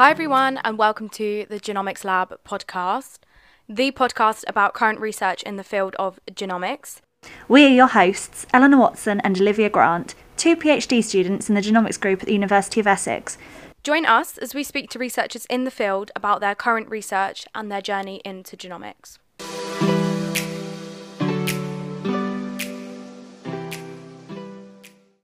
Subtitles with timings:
[0.00, 3.18] Hi, everyone, and welcome to the Genomics Lab podcast,
[3.68, 7.02] the podcast about current research in the field of genomics.
[7.48, 12.00] We are your hosts, Eleanor Watson and Olivia Grant, two PhD students in the genomics
[12.00, 13.36] group at the University of Essex.
[13.84, 17.70] Join us as we speak to researchers in the field about their current research and
[17.70, 19.18] their journey into genomics.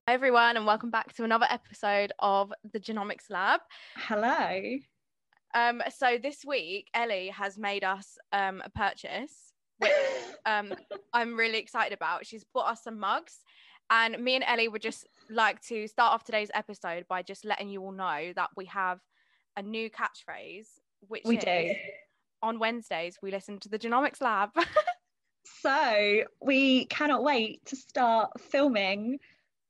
[0.09, 3.61] Hi, everyone, and welcome back to another episode of the Genomics Lab.
[3.97, 4.77] Hello.
[5.53, 9.91] Um, so this week, Ellie has made us um, a purchase, which
[10.47, 10.75] um,
[11.13, 12.25] I'm really excited about.
[12.25, 13.41] She's bought us some mugs,
[13.91, 17.69] and me and Ellie would just like to start off today's episode by just letting
[17.69, 19.01] you all know that we have
[19.57, 20.69] a new catchphrase,
[21.01, 21.75] which We is, do.
[22.45, 24.51] on Wednesdays we listen to the Genomics Lab.
[25.63, 29.19] So we cannot wait to start filming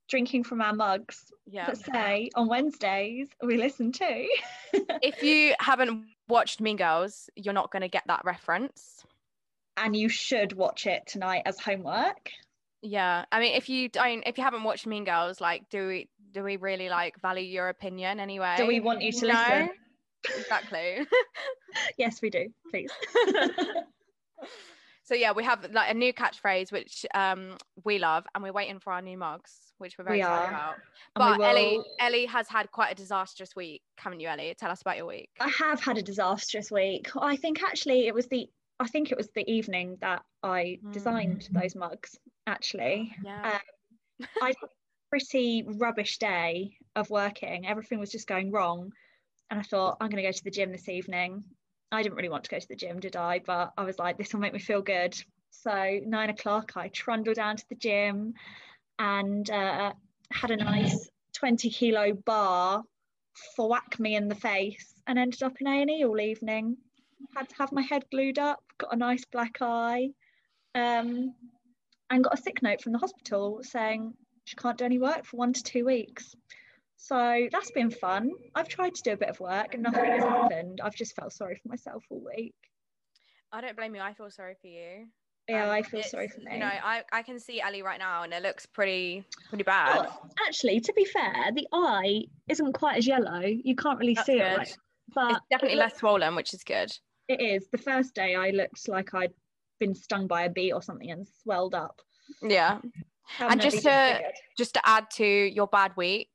[0.08, 1.66] drinking from our mugs yeah.
[1.66, 4.28] that say on Wednesdays we listen to.
[5.02, 9.04] If you haven't watched Mean Girls, you're not going to get that reference.
[9.76, 12.30] and you should watch it tonight as homework.
[12.82, 16.08] Yeah, I mean, if you don't, if you haven't watched Mean Girls, like, do we
[16.32, 18.54] do we really like value your opinion anyway?
[18.58, 19.32] Do we want you to No?
[19.34, 19.70] listen?
[20.38, 21.06] Exactly.
[21.98, 22.46] Yes, we do.
[22.70, 22.90] Please.
[25.06, 28.78] so yeah, we have like a new catchphrase which um we love, and we're waiting
[28.80, 30.48] for our new mugs, which we're very We excited are.
[30.48, 30.74] about.
[31.16, 34.54] And But Ellie, Ellie has had quite a disastrous week, haven't you, Ellie?
[34.58, 35.30] Tell us about your week.
[35.40, 37.08] I have had a disastrous week.
[37.16, 38.46] I think actually it was the
[38.78, 41.62] I think it was the evening that I designed Mm.
[41.62, 42.18] those mugs.
[42.46, 43.58] Actually, Yeah.
[44.42, 44.68] I had a
[45.10, 47.66] pretty rubbish day of working.
[47.66, 48.92] Everything was just going wrong,
[49.50, 51.44] and I thought I'm going to go to the gym this evening.
[51.92, 53.40] I didn't really want to go to the gym, did I?
[53.44, 55.16] But I was like, this will make me feel good.
[55.50, 58.34] So nine o'clock, I trundled down to the gym,
[58.98, 59.92] and uh,
[60.32, 62.82] had a nice 20 kilo bar
[63.54, 66.76] for whack me in the face and ended up in A&E all evening.
[67.36, 70.10] Had to have my head glued up, got a nice black eye,
[70.74, 71.34] um,
[72.10, 74.14] and got a sick note from the hospital saying
[74.44, 76.34] she can't do any work for one to two weeks.
[76.96, 78.30] So that's been fun.
[78.54, 80.80] I've tried to do a bit of work and nothing has happened.
[80.82, 82.54] I've just felt sorry for myself all week.
[83.52, 84.00] I don't blame you.
[84.00, 85.06] I feel sorry for you.
[85.48, 86.54] Yeah, Um, I feel sorry for me.
[86.54, 90.06] You know, I, I can see Ellie right now, and it looks pretty pretty bad.
[90.10, 93.42] Oh, actually, to be fair, the eye isn't quite as yellow.
[93.44, 94.42] You can't really That's see good.
[94.42, 94.76] it, right?
[95.14, 96.90] but it's definitely it less swollen, which is good.
[97.28, 97.68] It is.
[97.70, 99.32] The first day I looked like I'd
[99.78, 102.00] been stung by a bee or something and swelled up.
[102.42, 102.80] Yeah.
[103.38, 104.22] And just to-
[104.58, 106.30] Just to add to your bad week,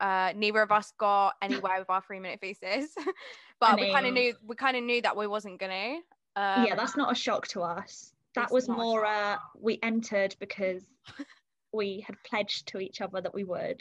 [0.00, 2.94] uh, neither of us got anywhere with our three minute thesis,
[3.60, 5.98] but I we kind of knew we kind of knew that we wasn't gonna.
[6.36, 8.12] Um, yeah, that's not a shock to us.
[8.34, 10.84] That was more uh, we entered because
[11.72, 13.80] we had pledged to each other that we would.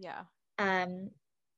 [0.00, 0.22] yeah.
[0.58, 1.10] Um,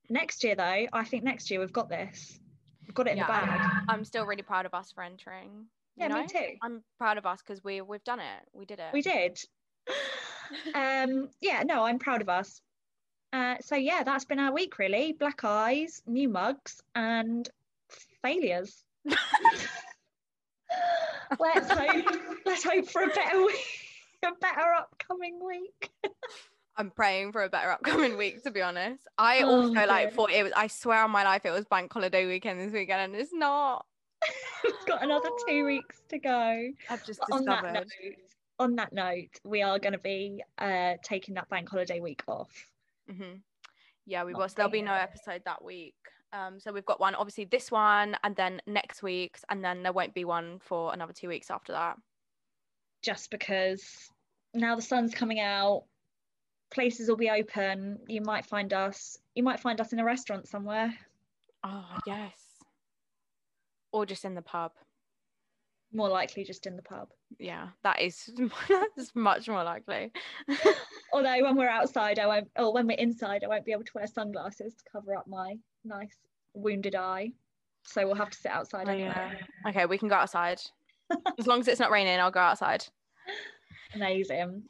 [0.09, 2.39] next year though, I think next year we've got this.
[2.87, 3.85] We've got it in Yeah, the bag.
[3.89, 5.67] I'm still really proud of us for entering.
[5.97, 6.23] you Yeah, know?
[6.23, 6.57] me too.
[6.63, 8.41] I'm proud of us because we we've done it.
[8.55, 8.93] We did it.
[8.95, 9.39] We did.
[10.75, 12.63] um, yeah, no, I'm proud of us.
[13.33, 15.13] Uh, so yeah, that's been our week really.
[15.13, 17.49] Black eyes, new mugs, and
[18.23, 18.85] failures.
[21.39, 22.07] let's hope.
[22.47, 23.67] Let's hope for a better week,
[24.25, 25.91] a better upcoming week.
[26.77, 29.07] I'm praying for a better upcoming week, to be honest.
[29.19, 30.53] I Oh, also like thought it was.
[30.57, 33.85] I swear on my life, it was bank holiday weekend this weekend, and it's not.
[34.65, 36.69] We've got another two weeks to go.
[36.89, 37.87] I've just But on that note,
[38.59, 42.49] on that note, we are going to be uh, taking that bank holiday week off.
[43.09, 43.35] Hmm
[44.07, 44.49] Yeah, we Not will.
[44.49, 45.95] So there'll be no episode that week.
[46.33, 49.93] Um, so we've got one, obviously this one, and then next week's, and then there
[49.95, 51.97] won't be one for another two weeks after that.
[53.03, 54.11] just because
[54.55, 55.85] now the sun's coming out
[56.71, 60.49] places will be open you might find us you might find us in a restaurant
[60.49, 60.93] somewhere
[61.65, 62.33] Oh yes.
[63.93, 64.73] Or just in the pub.
[65.93, 67.09] more likely just in the pub
[67.39, 68.29] Yeah, that is
[68.69, 70.13] that's much more likely.
[71.13, 73.93] although when we're outside i won't or when we're inside i won't be able to
[73.95, 76.17] wear sunglasses to cover up my nice
[76.55, 77.31] wounded eye
[77.85, 79.13] so we'll have to sit outside Oh, anyway.
[79.15, 79.71] yeah.
[79.71, 80.61] Okay, we can go outside.
[81.39, 82.85] as long as it's not raining, I'll go outside.
[83.95, 84.63] amazing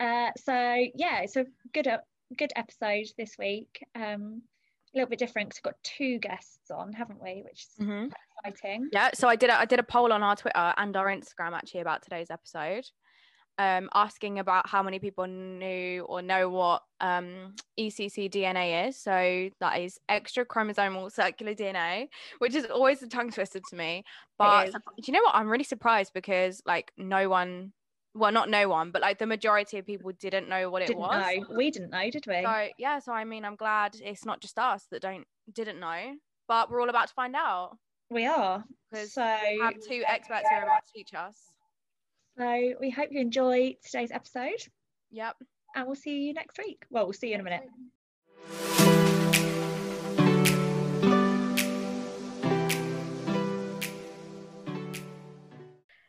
[0.00, 0.52] uh so
[0.94, 1.98] yeah it's a good uh,
[2.36, 4.42] good episode this week um
[4.94, 8.12] a little bit different because we've got two guests on haven't we which is Mhm.
[8.44, 11.06] exciting Yeah, so I did a, I did a poll on our Twitter and our
[11.06, 12.84] Instagram actually about today's episode,
[13.58, 18.96] um, asking about how many people knew or know what um, ECC DNA is.
[18.96, 22.08] So that is extra chromosomal circular DNA,
[22.38, 24.04] which is always a tongue twister to me.
[24.38, 25.34] But do you know what?
[25.34, 27.72] I'm really surprised because like no one,
[28.14, 31.00] well, not no one, but like the majority of people didn't know what it didn't
[31.00, 31.20] was.
[31.20, 34.40] know we didn't know did we So yeah, so I mean, I'm glad it's not
[34.40, 36.14] just us that don't didn't know.
[36.48, 37.76] but we're all about to find out.
[38.10, 38.64] We are.
[38.92, 41.34] So we have two experts here about to teach us.
[42.38, 44.62] So we hope you enjoy today's episode.
[45.10, 45.36] Yep.
[45.74, 46.84] And we'll see you next week.
[46.90, 49.15] Well, we'll see you in a minute.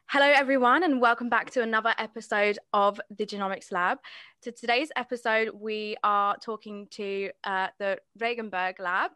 [0.09, 3.97] Hello, everyone, and welcome back to another episode of the Genomics Lab.
[4.43, 9.11] To today's episode, we are talking to uh, the Regenberg Lab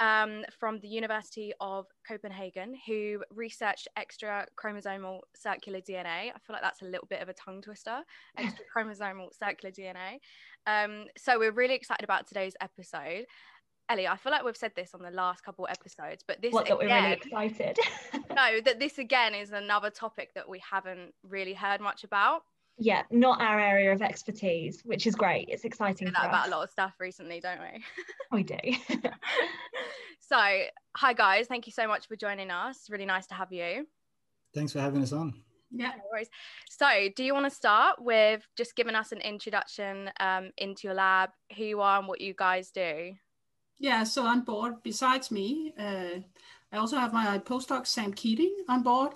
[0.00, 6.32] um, from the University of Copenhagen, who researched extra chromosomal circular DNA.
[6.34, 8.00] I feel like that's a little bit of a tongue twister
[8.36, 10.18] extra chromosomal circular DNA.
[10.66, 13.26] Um, so, we're really excited about today's episode.
[13.92, 16.64] Ellie, I feel like we've said this on the last couple episodes, but this what,
[16.64, 17.78] again, that we're really excited.
[18.34, 22.42] no, that this again is another topic that we haven't really heard much about.
[22.78, 25.50] Yeah, not our area of expertise, which is great.
[25.50, 26.06] It's exciting.
[26.06, 27.84] We about a lot of stuff recently, don't we?
[28.32, 28.56] we do.
[30.20, 30.38] so,
[30.96, 32.88] hi guys, thank you so much for joining us.
[32.88, 33.86] Really nice to have you.
[34.54, 35.34] Thanks for having us on.
[35.70, 36.30] Yeah, no worries.
[36.70, 40.94] So, do you want to start with just giving us an introduction um, into your
[40.94, 41.28] lab,
[41.58, 43.12] who you are, and what you guys do?
[43.82, 46.20] Yeah, so on board, besides me, uh,
[46.70, 49.14] I also have my postdoc, Sam Keating, on board.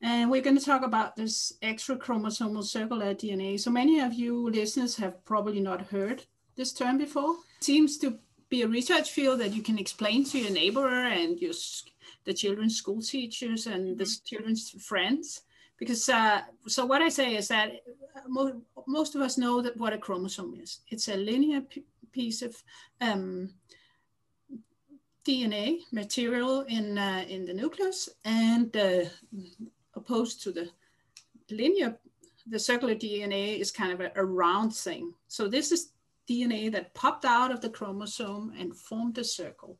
[0.00, 3.60] And we're going to talk about this extra chromosomal circular DNA.
[3.60, 6.24] So many of you listeners have probably not heard
[6.56, 7.32] this term before.
[7.58, 8.18] It seems to
[8.48, 11.52] be a research field that you can explain to your neighbor and your
[12.24, 14.24] the children's school teachers and the mm-hmm.
[14.24, 15.42] children's friends.
[15.76, 17.82] Because uh, so what I say is that
[18.26, 20.80] mo- most of us know that what a chromosome is.
[20.88, 22.56] It's a linear p- piece of
[23.02, 23.50] um,
[25.26, 29.04] DNA material in, uh, in the nucleus and uh,
[29.94, 30.68] opposed to the
[31.50, 31.98] linear,
[32.46, 35.12] the circular DNA is kind of a, a, round thing.
[35.26, 35.92] So this is
[36.28, 39.78] DNA that popped out of the chromosome and formed a circle.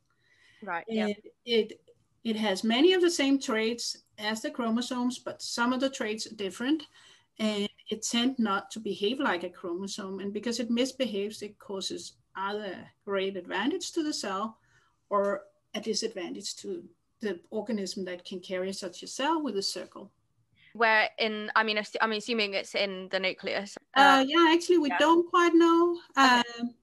[0.63, 0.85] Right.
[0.89, 1.09] Yeah.
[1.45, 1.81] It,
[2.25, 6.27] it has many of the same traits as the chromosomes, but some of the traits
[6.27, 6.85] are different.
[7.39, 10.21] And it tends not to behave like a chromosome.
[10.21, 14.59] And because it misbehaves, it causes either great advantage to the cell
[15.11, 15.45] or
[15.75, 16.83] a disadvantage to
[17.21, 20.11] the organism that can carry such a cell with a circle.
[20.75, 23.79] Where in, I mean, I'm assuming it's in the nucleus.
[23.97, 24.99] Uh, uh, yeah, actually, we yeah.
[24.99, 25.99] don't quite know.
[26.19, 26.43] Okay.
[26.61, 26.75] Um,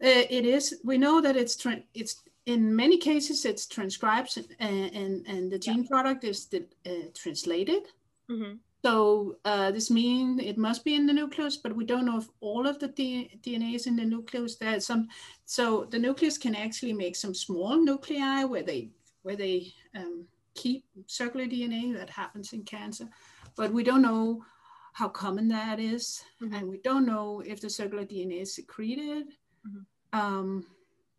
[0.00, 0.80] it is.
[0.84, 5.58] We know that it's tra- it's in many cases it's transcribed and and, and the
[5.58, 5.88] gene yeah.
[5.88, 7.84] product is the, uh, translated.
[8.30, 8.56] Mm-hmm.
[8.86, 12.28] So uh, this means it must be in the nucleus, but we don't know if
[12.38, 14.54] all of the D- DNA is in the nucleus.
[14.54, 15.08] There's some,
[15.44, 18.90] so the nucleus can actually make some small nuclei where they
[19.24, 20.24] where they um,
[20.54, 21.96] keep circular DNA.
[21.96, 23.08] That happens in cancer,
[23.56, 24.44] but we don't know
[24.92, 26.54] how common that is, mm-hmm.
[26.54, 29.26] and we don't know if the circular DNA is secreted.
[29.66, 30.16] Mm-hmm.
[30.16, 30.64] Um,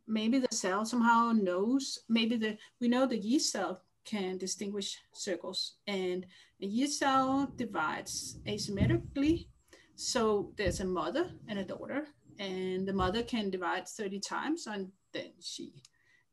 [0.07, 1.99] maybe the cell somehow knows.
[2.07, 6.25] Maybe the we know the yeast cell can distinguish circles and
[6.61, 9.47] a yeast cell divides asymmetrically.
[9.95, 12.07] So there's a mother and a daughter,
[12.39, 15.73] and the mother can divide 30 times, and then she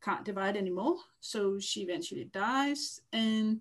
[0.03, 0.97] can't divide anymore.
[1.21, 3.61] So she eventually dies and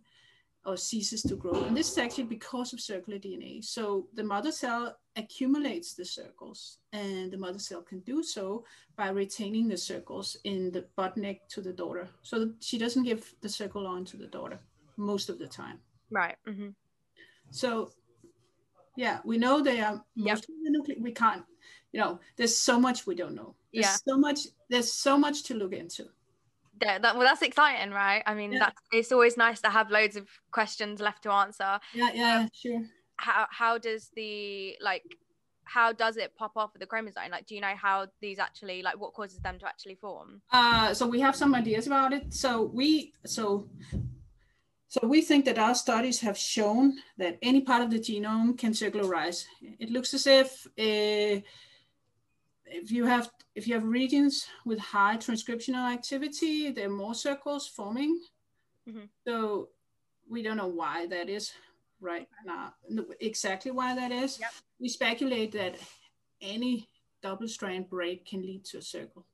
[0.66, 1.64] or ceases to grow.
[1.66, 3.64] And this is actually because of circular DNA.
[3.64, 8.64] So the mother cell accumulates the circles, and the mother cell can do so
[8.96, 12.08] by retaining the circles in the bud neck to the daughter.
[12.22, 14.60] So she doesn't give the circle on to the daughter
[14.96, 15.80] most of the time.
[16.14, 16.36] Right.
[16.48, 16.70] Mm-hmm.
[17.52, 17.92] So,
[18.96, 20.40] yeah, we know they are yep.
[20.64, 20.98] nuclear.
[21.00, 21.44] We can't,
[21.92, 23.56] you know, there's so much we don't know.
[23.74, 23.96] There's yeah.
[24.08, 24.40] so much.
[24.70, 26.06] There's so much to look into.
[26.82, 28.24] Yeah, that, well, that's exciting, right?
[28.26, 28.60] I mean, yeah.
[28.60, 31.80] that's it's always nice to have loads of questions left to answer.
[31.94, 32.84] Yeah, yeah, um, sure.
[33.18, 35.04] How how does the like
[35.66, 37.32] how does it pop off of the chromosome?
[37.32, 40.42] Like, do you know how these actually, like, what causes them to actually form?
[40.52, 42.34] Uh, so we have some ideas about it.
[42.34, 43.70] So we, so
[44.94, 48.74] so we think that our studies have shown that any part of the genome can
[48.74, 49.44] circularize.
[49.80, 51.42] It looks as if uh,
[52.68, 57.68] if you have if you have regions with high transcriptional activity, there are more circles
[57.68, 58.22] forming.
[58.88, 59.06] Mm-hmm.
[59.26, 59.70] So
[60.30, 61.52] we don't know why that is
[62.00, 62.76] right now,
[63.20, 64.40] exactly why that is.
[64.40, 64.52] Yep.
[64.80, 65.76] We speculate that
[66.40, 66.88] any
[67.24, 69.26] double strand break can lead to a circle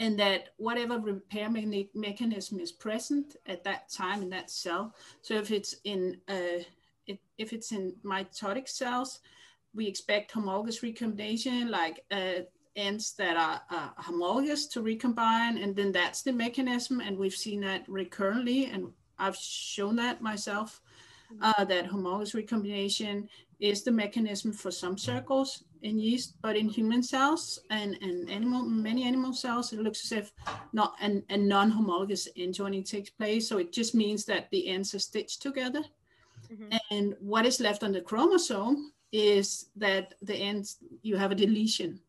[0.00, 4.94] and that whatever repair me- mechanism is present at that time in that cell.
[5.20, 6.64] So if it's in uh,
[7.06, 9.20] it, if it's in mitotic cells,
[9.74, 12.40] we expect homologous recombination, like uh,
[12.76, 17.00] ends that are uh, homologous to recombine, and then that's the mechanism.
[17.00, 20.80] And we've seen that recurrently, and I've shown that myself,
[21.42, 23.28] uh, that homologous recombination
[23.60, 28.62] is the mechanism for some circles, in yeast, but in human cells and, and animal
[28.62, 30.32] many animal cells, it looks as if
[30.72, 33.48] not an, a non-homologous end joining takes place.
[33.48, 35.82] So it just means that the ends are stitched together.
[36.52, 36.76] Mm-hmm.
[36.90, 42.00] And what is left on the chromosome is that the ends you have a deletion.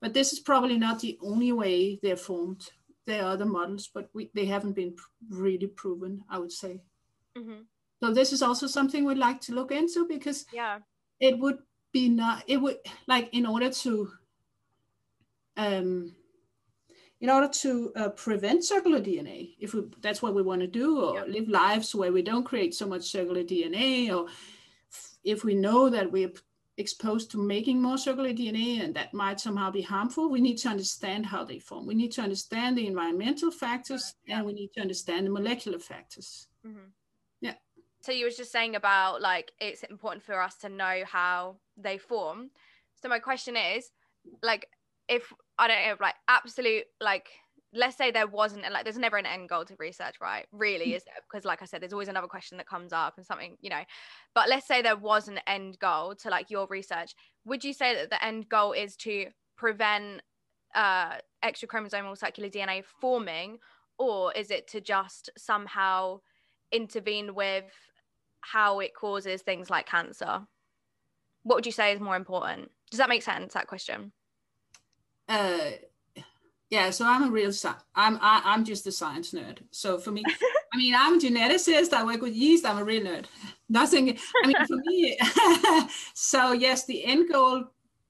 [0.00, 2.68] But this is probably not the only way they're formed.
[3.06, 4.94] There are other models, but we, they haven't been
[5.30, 6.80] really proven, I would say.
[7.36, 7.62] Mm-hmm.
[8.02, 10.78] So this is also something we'd like to look into because yeah,
[11.20, 11.58] it would
[11.92, 14.10] be not it would like in order to
[15.56, 16.14] um
[17.20, 21.02] in order to uh, prevent circular DNA, if we, that's what we want to do,
[21.02, 24.28] or live lives where we don't create so much circular DNA, or
[25.24, 26.30] if we know that we're
[26.76, 30.68] exposed to making more circular DNA and that might somehow be harmful, we need to
[30.68, 31.86] understand how they form.
[31.86, 36.46] We need to understand the environmental factors and we need to understand the molecular factors.
[36.64, 36.86] Mm-hmm.
[38.08, 41.98] So you was just saying about like it's important for us to know how they
[41.98, 42.48] form.
[43.02, 43.90] So my question is,
[44.42, 44.66] like,
[45.10, 47.28] if I don't know, like absolute like
[47.74, 50.96] let's say there wasn't like there's never an end goal to research right really mm.
[50.96, 53.58] is there because like i said there's always another question that comes up and something
[53.60, 53.82] you know
[54.34, 57.94] but let's say there was an end goal to like your research would you say
[57.94, 59.26] that the end goal is to
[59.58, 60.22] prevent
[60.74, 63.58] uh extra chromosomal circular dna forming
[63.98, 66.18] or is it to just somehow
[66.72, 67.70] intervene with
[68.40, 70.46] how it causes things like cancer.
[71.42, 72.70] What would you say is more important?
[72.90, 74.12] Does that make sense that question?
[75.28, 75.70] Uh
[76.70, 79.58] yeah so i'm a real i'm I, am i am just a science nerd.
[79.70, 80.22] So for me
[80.72, 83.26] i mean i'm a geneticist i work with yeast i'm a real nerd.
[83.68, 85.18] Nothing i mean for me
[86.14, 87.64] so yes the end goal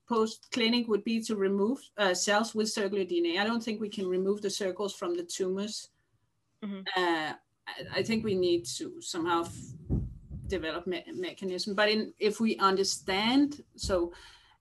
[0.09, 3.89] post clinic would be to remove uh, cells with circular dna i don't think we
[3.89, 5.91] can remove the circles from the tumors.
[6.65, 6.81] Mm-hmm.
[6.97, 7.33] uh,
[7.69, 10.01] I, I, think we need to somehow f-
[10.49, 14.12] develop me- mechanism but in if we understand so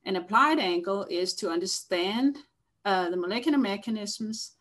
[0.06, 2.38] an applied angle is to understand
[2.86, 4.54] uh, the molecular mechanisms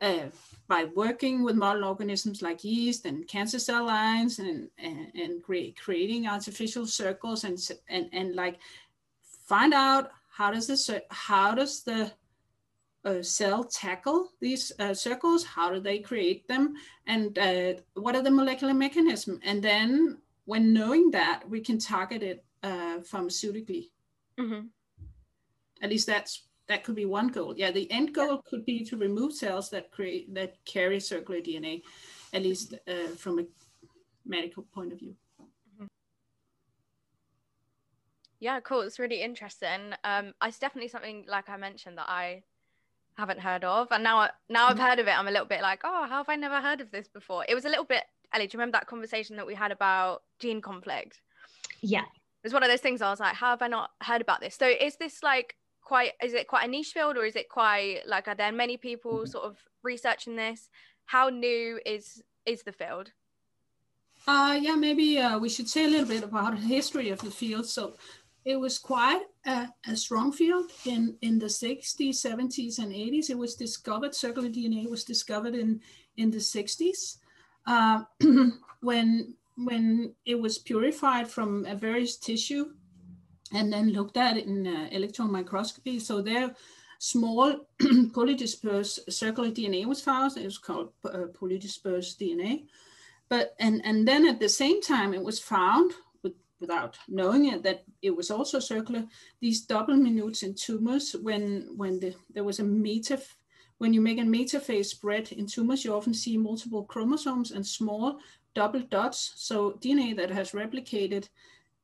[0.00, 0.26] uh,
[0.66, 5.78] by working with model organisms like yeast and cancer cell lines and, and, and create,
[5.78, 7.58] creating artificial circles and,
[7.88, 8.58] and, and like
[9.46, 12.12] find out how does this, how does the
[13.04, 15.44] uh, cell tackle these uh, circles?
[15.44, 16.74] How do they create them?
[17.06, 19.40] And uh, what are the molecular mechanism?
[19.42, 20.18] And then
[20.48, 23.90] when knowing that, we can target it uh, pharmaceutically.
[24.40, 24.68] Mm-hmm.
[25.82, 27.52] At least that's that could be one goal.
[27.54, 31.82] Yeah, the end goal could be to remove cells that create that carry circular DNA,
[32.32, 33.44] at least uh, from a
[34.24, 35.14] medical point of view.
[35.38, 35.86] Mm-hmm.
[38.40, 38.80] Yeah, cool.
[38.80, 39.92] It's really interesting.
[40.02, 42.42] Um, it's definitely something like I mentioned that I
[43.18, 44.86] haven't heard of, and now now I've mm-hmm.
[44.86, 45.18] heard of it.
[45.18, 47.44] I'm a little bit like, oh, how have I never heard of this before?
[47.46, 48.04] It was a little bit.
[48.32, 51.20] Ellie, do you remember that conversation that we had about gene conflict?
[51.80, 53.02] Yeah, it was one of those things.
[53.02, 54.54] I was like, how have I not heard about this?
[54.54, 55.54] So is this like
[55.88, 58.76] quite is it quite a niche field or is it quite like are there many
[58.76, 59.34] people mm-hmm.
[59.34, 60.68] sort of researching this
[61.06, 63.10] how new is is the field
[64.26, 67.30] uh yeah maybe uh, we should say a little bit about the history of the
[67.30, 67.94] field so
[68.44, 73.38] it was quite a, a, strong field in in the 60s 70s and 80s it
[73.38, 75.80] was discovered circular dna was discovered in
[76.18, 77.16] in the 60s
[77.68, 78.02] uh,
[78.80, 82.66] when when it was purified from a various tissue
[83.52, 85.98] and then looked at in uh, electron microscopy.
[85.98, 86.54] So there,
[86.98, 90.36] small polydispersed circular DNA was found.
[90.36, 92.64] It was called uh, polydispersed DNA.
[93.28, 97.62] But and and then at the same time, it was found with, without knowing it
[97.64, 99.04] that it was also circular.
[99.40, 103.20] These double minutes in tumors when when the, there was a meta
[103.78, 108.18] when you make a metaphase spread in tumors, you often see multiple chromosomes and small
[108.54, 109.32] double dots.
[109.36, 111.28] So DNA that has replicated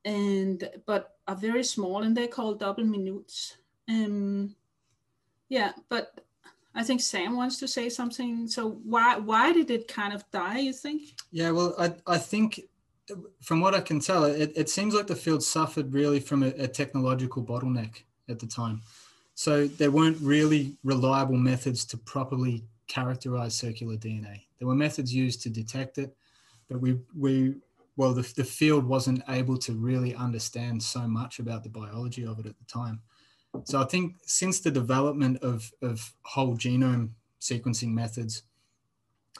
[0.04, 3.56] and but are very small and they're called double minutes.
[3.88, 4.54] Um,
[5.48, 6.20] yeah, but
[6.74, 8.48] I think Sam wants to say something.
[8.48, 10.58] So why why did it kind of die?
[10.58, 11.02] You think?
[11.30, 12.60] Yeah, well, I I think
[13.40, 16.48] from what I can tell, it, it seems like the field suffered really from a,
[16.48, 18.80] a technological bottleneck at the time.
[19.34, 24.42] So there weren't really reliable methods to properly characterize circular DNA.
[24.58, 26.14] There were methods used to detect it,
[26.68, 27.54] but we we
[27.96, 32.38] well, the, the field wasn't able to really understand so much about the biology of
[32.40, 33.00] it at the time.
[33.64, 37.10] So I think since the development of, of whole genome
[37.40, 38.42] sequencing methods,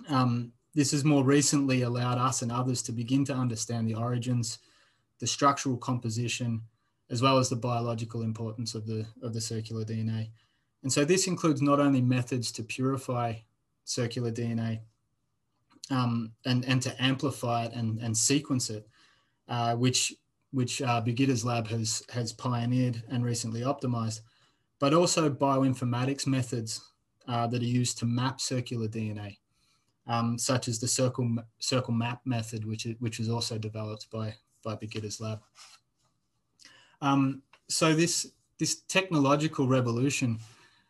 [0.09, 4.59] um, this has more recently allowed us and others to begin to understand the origins,
[5.19, 6.63] the structural composition,
[7.11, 10.31] as well as the biological importance of the, of the circular DNA.
[10.83, 13.35] And so this includes not only methods to purify
[13.85, 14.81] circular DNA,
[15.91, 18.89] um, and, and to amplify it and, and sequence it,
[19.49, 20.15] uh, which
[20.55, 21.03] which uh,
[21.45, 24.21] lab has, has pioneered and recently optimized,
[24.79, 26.93] but also bioinformatics methods
[27.27, 29.39] uh, that are used to map circular DNA,
[30.07, 34.33] um, such as the circle, circle map method, which is, which was also developed by,
[34.63, 35.41] by Birgitte's lab.
[37.05, 40.39] Um, so this, this technological revolution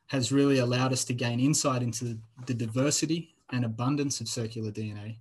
[0.06, 2.16] has really allowed us to gain insight into
[2.46, 5.16] the diversity and abundance of circular DNA,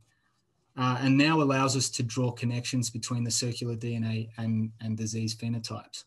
[0.77, 5.35] uh, and now allows us to draw connections between the circular DNA and, and disease
[5.35, 6.03] phenotypes.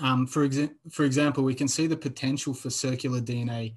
[0.00, 3.74] Um, for, exa for example, we can see the potential for circular DNA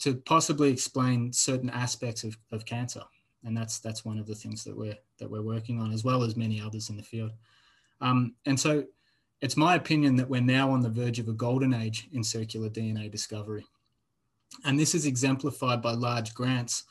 [0.00, 3.02] to possibly explain certain aspects of, of cancer.
[3.44, 6.22] And that's, that's one of the things that we're, that we're working on, as well
[6.22, 7.30] as many others in the field.
[8.00, 8.84] Um, and so
[9.40, 12.68] it's my opinion that we're now on the verge of a golden age in circular
[12.68, 13.64] DNA discovery.
[14.64, 16.84] And this is exemplified by large grants,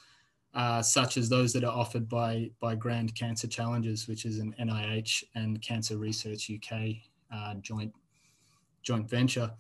[0.54, 4.56] uh, such as those that are offered by, by Grand Cancer Challenges, which is an
[4.60, 6.96] NIH and Cancer Research UK
[7.34, 7.94] uh, joint,
[8.82, 9.51] joint venture,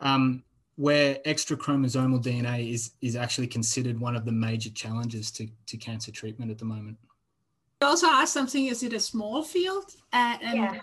[0.00, 0.44] um,
[0.76, 5.76] where extra chromosomal DNA is, is actually considered one of the major challenges to, to
[5.76, 6.96] cancer treatment at the moment.
[7.80, 9.84] You also asked something, is it a small field?
[10.12, 10.80] Uh, and yeah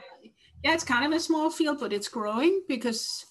[0.63, 3.25] yeah, it's kind of a small field, but it's growing because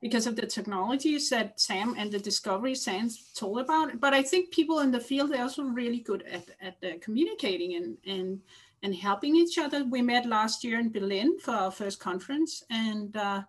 [0.00, 4.00] because of the technologies that Sam and the discovery Sam told about.
[4.00, 7.74] But I think people in the field are also really good at at uh, communicating
[7.74, 8.40] and and
[8.82, 9.84] and helping each other.
[9.84, 13.42] We met last year in Berlin for our first conference, and uh,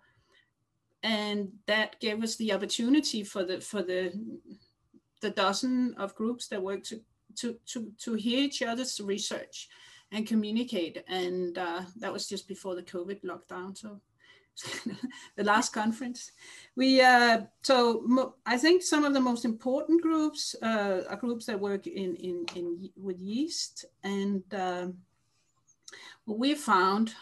[1.03, 4.11] and that gave us the opportunity for the for the
[5.21, 6.99] the dozen of groups that work to
[7.35, 9.69] to to to hear each other's research
[10.11, 11.03] and communicate.
[11.07, 13.77] And uh, that was just before the COVID lockdown.
[13.77, 14.01] So
[15.35, 16.31] the last conference.
[16.75, 21.59] We uh, so I think some of the most important groups uh, are groups that
[21.59, 24.87] work in in, in with yeast, and uh,
[26.25, 27.13] what we found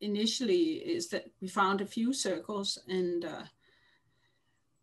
[0.00, 3.44] initially is that we found a few circles, and uh,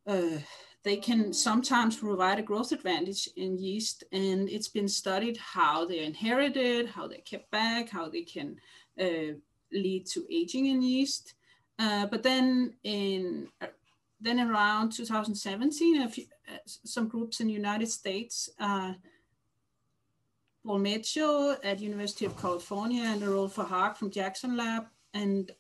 [0.08, 0.40] uh,
[0.84, 6.04] they can sometimes provide a growth advantage in yeast and it's been studied how they're
[6.04, 8.56] inherited how they're kept back how they can
[9.00, 9.34] uh,
[9.72, 11.36] lead to aging in yeast.
[11.78, 13.48] Uh, but then in
[14.22, 18.94] then around 2017 few, uh, some groups in the united states uh,
[20.66, 25.52] Paul Mischel at University of California and Roel Verhaak from Jackson Lab, and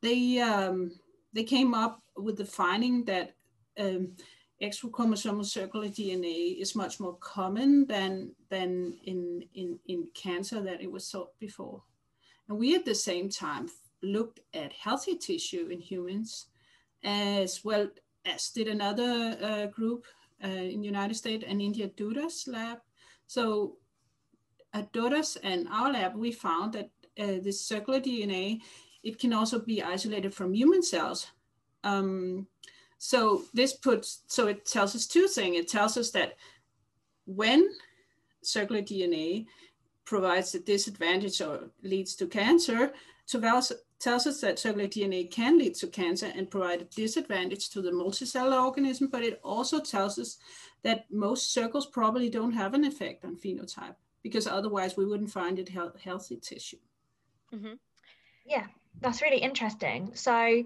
[0.00, 0.92] they um,
[1.32, 3.34] they came up with the finding that
[3.78, 4.12] um,
[4.60, 10.82] extra chromosomal circular DNA is much more common than, than in, in, in cancer that
[10.82, 11.82] it was thought before.
[12.48, 13.68] And we at the same time
[14.02, 16.46] looked at healthy tissue in humans
[17.02, 17.88] as well
[18.24, 20.06] as did another uh, group
[20.42, 22.78] uh, in the United States Anindya Dutta's lab.
[23.26, 23.76] So
[24.72, 28.60] at Dutta's and our lab, we found that uh, this circular DNA,
[29.02, 31.26] it can also be isolated from human cells.
[31.84, 32.46] Um,
[32.98, 35.56] so this puts, so it tells us two things.
[35.56, 36.36] It tells us that
[37.26, 37.68] when
[38.42, 39.46] circular DNA
[40.04, 42.92] provides a disadvantage or leads to cancer,
[43.26, 47.90] tells us that circular DNA can lead to cancer and provide a disadvantage to the
[47.90, 50.38] multicellular organism, but it also tells us
[50.82, 55.58] that most circles probably don't have an effect on phenotype because otherwise we wouldn't find
[55.58, 56.78] it he- healthy tissue.
[57.54, 57.74] Mm-hmm.
[58.44, 58.66] Yeah,
[59.00, 60.10] that's really interesting.
[60.14, 60.64] So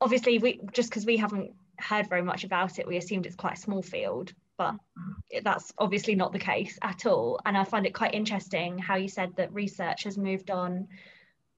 [0.00, 3.54] obviously we just because we haven't heard very much about it we assumed it's quite
[3.54, 4.74] a small field but
[5.42, 7.40] that's obviously not the case at all.
[7.46, 10.88] And i find it quite interesting how you said that research has moved on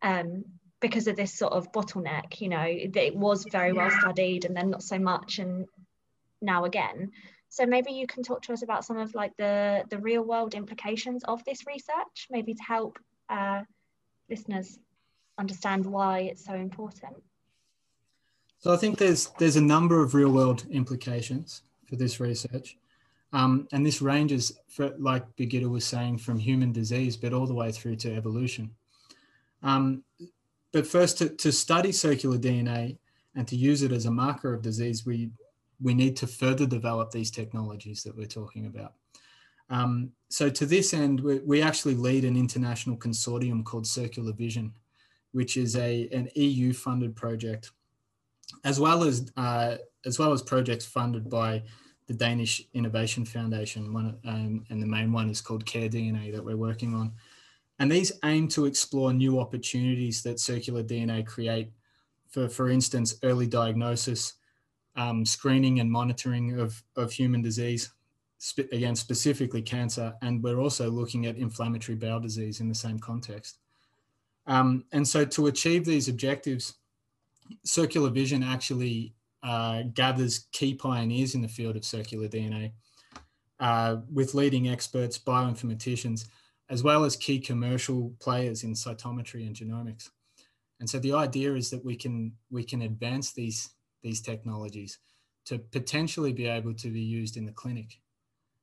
[0.03, 0.45] um,
[0.81, 4.71] because of this sort of bottleneck you know it was very well studied and then
[4.71, 5.67] not so much and
[6.43, 7.13] now again.
[7.49, 10.55] So maybe you can talk to us about some of like the the real world
[10.55, 13.63] implications of this research maybe to help uh,
[14.29, 14.79] listeners
[15.39, 17.23] understand why it's so important
[18.63, 22.79] so I think there's there's a number of real world implications for this research.
[23.35, 27.55] Um, and this ranges, for, like Birgitte was saying, from human disease, but all the
[27.55, 28.71] way through to evolution.
[29.63, 30.05] Um,
[30.73, 32.99] but first, to, to study circular DNA
[33.35, 35.31] and to use it as a marker of disease, we,
[35.81, 38.93] we need to further develop these technologies that we're talking about.
[39.71, 44.75] Um, so to this end, we, we actually lead an international consortium called Circular Vision,
[45.33, 47.71] which is a, an EU funded project
[48.65, 51.63] as well as uh, as well as projects funded by
[52.07, 53.93] the Danish Innovation Foundation.
[53.93, 57.13] One um, and the main one is called Care DNA that we're working on,
[57.79, 61.73] and these aim to explore new opportunities that circular DNA create
[62.33, 64.35] for, for instance, early diagnosis,
[64.97, 67.93] um, screening and monitoring of, of human disease,
[68.73, 70.15] again, specifically cancer.
[70.23, 73.59] And we're also looking at inflammatory bowel disease in the same context.
[74.47, 76.75] Um, and so to achieve these objectives,
[77.65, 82.73] Circular Vision actually uh, gathers key pioneers in the field of circular DNA
[83.61, 86.27] uh, with leading experts, bioinformaticians,
[86.69, 90.11] as well as key commercial players in cytometry and genomics.
[90.81, 93.71] And so the idea is that we can we can advance these
[94.03, 94.99] these technologies
[95.45, 98.01] to potentially be able to be used in the clinic.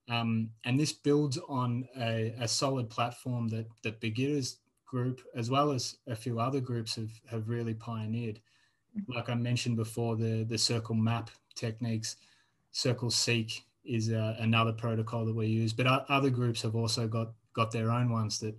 [0.09, 5.71] Um, and this builds on a, a, solid platform that that Birgitte's group, as well
[5.71, 8.41] as a few other groups, have have really pioneered.
[9.07, 12.17] Like I mentioned before, the the circle map techniques,
[12.71, 17.71] Circle-Seq is uh, another protocol that we use, but other groups have also got got
[17.71, 18.55] their own ones that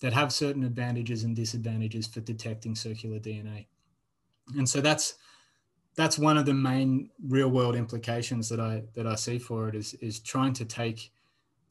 [0.00, 3.66] that have certain advantages and disadvantages for detecting circular DNA.
[4.56, 5.14] And so that's
[5.96, 9.74] that's one of the main real world implications that I that I see for it
[9.74, 11.12] is is trying to take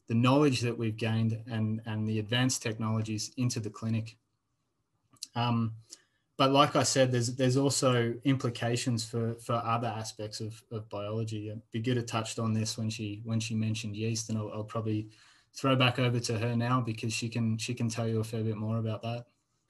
[0.06, 4.16] the knowledge that we've gained and and the advanced technologies into the clinic.
[5.34, 5.74] Um,
[6.40, 11.54] but like I said, there's there's also implications for for other aspects of, of biology.
[11.70, 15.10] Birgitte touched on this when she when she mentioned yeast, and I'll, I'll probably
[15.52, 18.42] throw back over to her now because she can she can tell you a fair
[18.42, 19.26] bit more about that.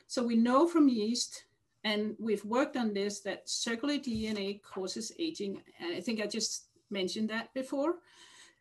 [0.06, 1.42] So we know from yeast
[1.82, 5.60] and we've worked on this that circular DNA causes aging.
[5.80, 7.96] And I think I just mentioned that before.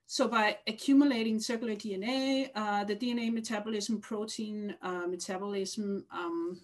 [0.07, 6.59] So by accumulating circular DNA, uh, the DNA metabolism, protein uh, metabolism, um,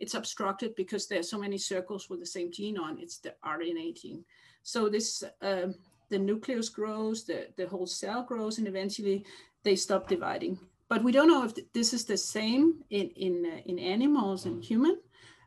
[0.00, 2.98] it's obstructed because there are so many circles with the same gene on.
[2.98, 4.24] It's the RNA gene.
[4.62, 5.66] So this, uh,
[6.08, 9.24] the nucleus grows, the, the whole cell grows, and eventually
[9.62, 10.58] they stop dividing.
[10.88, 14.64] But we don't know if this is the same in in uh, in animals and
[14.64, 14.98] human.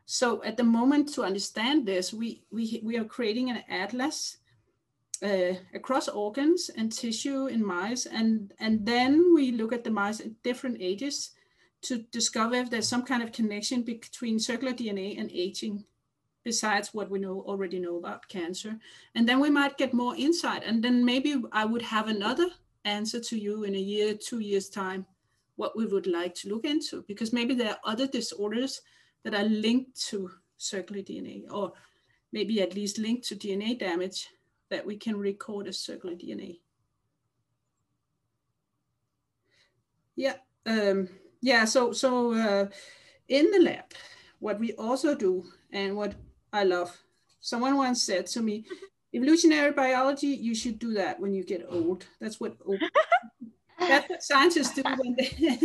[0.06, 4.38] So at the moment, to understand this, we, we, we are creating an atlas
[5.22, 8.06] uh, across organs and tissue in mice.
[8.06, 11.30] And, and then we look at the mice at different ages
[11.84, 15.84] to discover if there's some kind of connection between circular DNA and aging,
[16.44, 18.78] besides what we know already know about cancer.
[19.14, 20.62] And then we might get more insight.
[20.64, 22.48] And then maybe I would have another
[22.84, 25.06] answer to you in a year, two years time,
[25.56, 28.82] what we would like to look into, because maybe there are other disorders
[29.22, 31.72] that are linked to circular DNA, or
[32.32, 34.28] maybe at least linked to DNA damage
[34.70, 36.58] that we can record as circular DNA.
[40.16, 40.34] Yeah,
[40.66, 41.08] um,
[41.44, 41.66] yeah.
[41.66, 42.66] So so uh,
[43.28, 43.92] in the lab,
[44.40, 46.14] what we also do, and what
[46.52, 46.96] I love,
[47.40, 48.64] someone once said to me,
[49.12, 52.06] evolutionary biology, you should do that when you get old.
[52.18, 52.80] That's what old,
[53.78, 55.30] that's what scientists do when they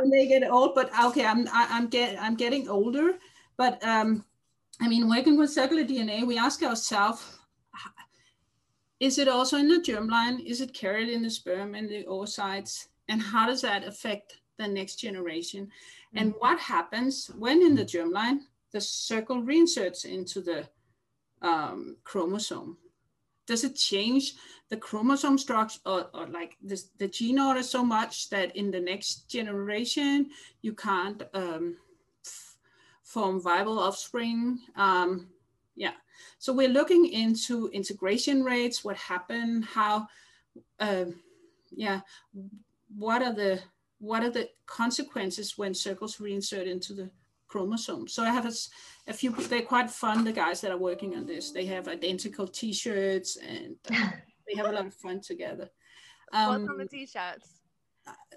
[0.00, 0.74] when they get old.
[0.74, 3.18] But okay, I'm I, am i am get I'm getting older.
[3.58, 4.24] But um,
[4.80, 7.38] I mean, working with circular DNA, we ask ourselves:
[8.98, 10.42] Is it also in the germline?
[10.42, 12.86] Is it carried in the sperm and the oocytes?
[13.10, 15.66] And how does that affect the next generation?
[15.66, 16.18] Mm-hmm.
[16.18, 18.40] And what happens when in the germline
[18.72, 20.68] the circle reinserts into the
[21.42, 22.76] um, chromosome?
[23.48, 24.34] does it change
[24.68, 28.78] the chromosome structure or, or like this, the gene order so much that in the
[28.78, 30.28] next generation
[30.60, 31.76] you can't um,
[33.02, 34.58] form viable offspring?
[34.76, 35.28] Um,
[35.74, 35.94] yeah,
[36.38, 40.06] so we're looking into integration rates, what happened, how,
[40.78, 41.06] uh,
[41.70, 42.00] yeah,
[42.94, 43.60] what are the
[43.98, 47.10] what are the consequences when circles reinsert into the
[47.48, 48.06] chromosome.
[48.06, 48.52] So I have a,
[49.08, 51.50] a, few, they're quite fun, the guys that are working on this.
[51.50, 54.10] They have identical t-shirts and uh,
[54.46, 55.68] they have a lot of fun together.
[56.32, 57.54] Um, What's on the t-shirts?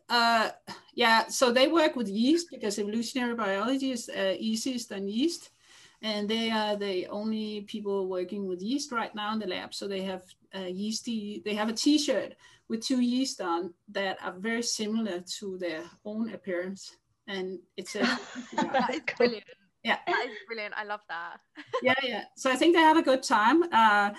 [0.09, 0.49] Uh,
[0.95, 5.51] yeah, so they work with yeast because evolutionary biology is uh, easiest than yeast.
[6.03, 9.73] And they are the only people working with yeast right now in the lab.
[9.73, 12.33] So they have a yeasty, they have a t-shirt
[12.71, 16.95] with two yeast on that are very similar to their own appearance.
[17.27, 17.99] And it's a
[18.55, 19.43] that is brilliant.
[19.83, 19.97] Yeah.
[20.07, 20.73] That is brilliant.
[20.77, 21.41] I love that.
[21.83, 22.23] Yeah yeah.
[22.37, 23.63] So i think they have a good time.
[23.71, 24.11] Uh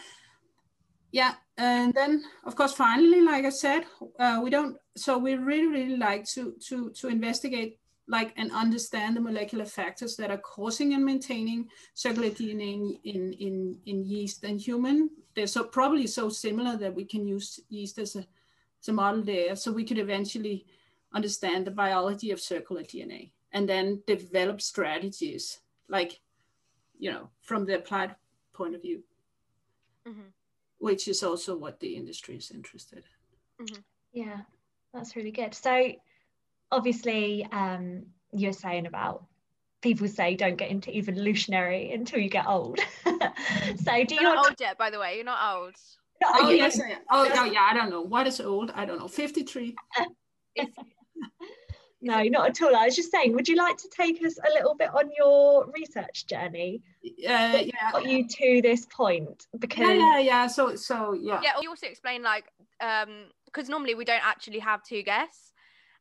[1.12, 3.83] yeah and then of course finally like i said
[4.19, 9.17] uh, we don't so we really really like to to to investigate like and understand
[9.17, 14.45] the molecular factors that are causing and maintaining circular DNA in, in, in, in yeast
[14.45, 15.09] and human.
[15.35, 18.27] They're so probably so similar that we can use yeast as a,
[18.83, 19.57] as a model there.
[19.57, 20.66] So we could eventually
[21.14, 26.21] understand the biology of circular DNA and then develop strategies like,
[26.99, 28.14] you know, from the applied
[28.55, 29.03] point of view,
[30.07, 30.29] mm-hmm.
[30.79, 33.05] which is also what the industry is interested
[33.59, 33.66] in.
[33.66, 33.81] Mm-hmm.
[34.12, 34.40] Yeah,
[34.92, 35.55] that's really good.
[35.55, 35.92] So
[36.71, 39.25] obviously, um, you're saying about
[39.83, 42.79] people say don't get into evolutionary until you get old.
[43.05, 43.14] so
[44.05, 45.16] do you're you not old yet, by the way.
[45.16, 45.75] You're not old.
[46.35, 46.81] Oh, yes.
[47.11, 47.69] Oh, oh, yeah.
[47.71, 48.03] I don't know.
[48.03, 48.71] What is old?
[48.75, 49.09] I don't know.
[49.09, 49.75] 53.
[52.05, 52.75] No, not at all.
[52.75, 55.71] I was just saying, would you like to take us a little bit on your
[55.73, 56.83] research journey?
[57.05, 57.93] Uh, yeah.
[57.93, 60.47] Got you to this point because yeah, yeah, yeah.
[60.49, 61.41] So, so yeah.
[61.45, 61.53] Yeah.
[61.63, 62.47] You also explain like,
[62.81, 65.53] um, because normally we don't actually have two guests,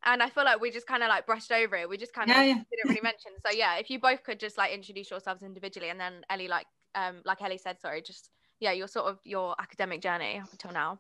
[0.04, 1.88] and I feel like we just kind of like brushed over it.
[1.88, 2.54] We just kind of Yeah, yeah.
[2.54, 3.34] didn't really mention.
[3.46, 6.66] So yeah, if you both could just like introduce yourselves individually, and then Ellie, like,
[6.96, 10.72] um, like Ellie said, sorry, just yeah, your sort of your academic journey up until
[10.72, 11.00] now.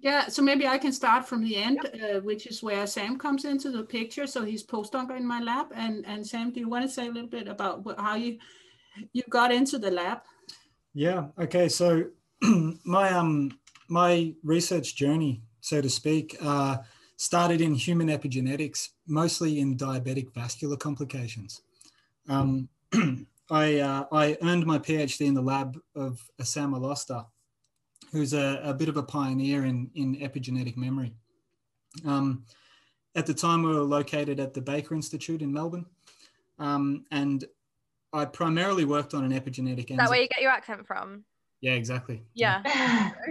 [0.00, 3.44] Yeah, so maybe I can start from the end, uh, which is where Sam comes
[3.44, 4.28] into the picture.
[4.28, 7.10] So he's postdoc in my lab, and and Sam, do you want to say a
[7.10, 8.38] little bit about wh- how you
[9.12, 10.20] you got into the lab?
[10.94, 11.26] Yeah.
[11.38, 11.68] Okay.
[11.68, 12.04] So
[12.84, 16.76] my um my research journey, so to speak, uh,
[17.16, 21.62] started in human epigenetics, mostly in diabetic vascular complications.
[22.28, 22.68] Um,
[23.50, 27.26] I uh, I earned my PhD in the lab of Assam El-Osta,
[28.12, 31.14] who's a, a bit of a pioneer in in epigenetic memory.
[32.04, 32.44] Um,
[33.14, 35.86] at the time, we were located at the Baker Institute in Melbourne,
[36.58, 37.44] um, and
[38.12, 41.24] I primarily worked on an epigenetic Is that where you get your accent from?
[41.60, 42.22] yeah, exactly.
[42.34, 42.62] Yeah.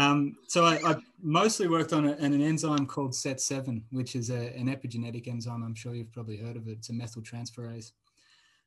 [0.00, 4.30] Um, so I, I mostly worked on a, an, an enzyme called SET7, which is
[4.30, 5.62] a, an epigenetic enzyme.
[5.62, 6.78] I'm sure you've probably heard of it.
[6.78, 7.92] It's a methyltransferase.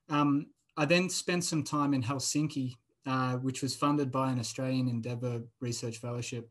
[0.09, 4.87] Um, I then spent some time in Helsinki, uh, which was funded by an Australian
[4.87, 6.49] Endeavour Research Fellowship.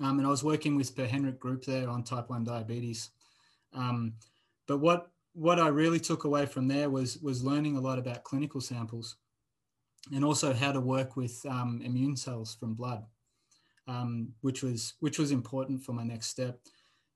[0.00, 3.10] Um, and I was working with Per-Henrik Groop there on type 1 diabetes.
[3.72, 4.14] Um,
[4.66, 8.24] but what, what I really took away from there was, was learning a lot about
[8.24, 9.16] clinical samples
[10.12, 13.04] and also how to work with um, immune cells from blood
[13.86, 16.58] um, which was which was important for my next step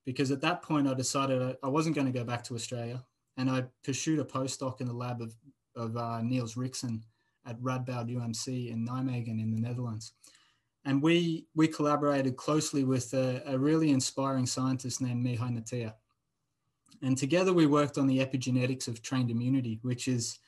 [0.05, 3.03] because at that point I decided I, I wasn't going to go back to Australia
[3.39, 5.35] and I pursued a postdoc in the lab of,
[5.75, 7.03] of uh, Niels Riksen
[7.47, 10.13] at Radboud UMC in Nijmegen in the Netherlands.
[10.85, 15.95] And we, we collaborated closely with a, a really inspiring scientist named Mihai Netea.
[17.03, 20.39] And together we worked on the epigenetics of trained immunity, which is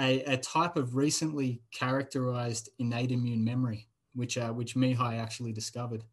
[0.00, 6.04] a, a type of recently characterized innate immune memory which uh, which Mihai actually discovered.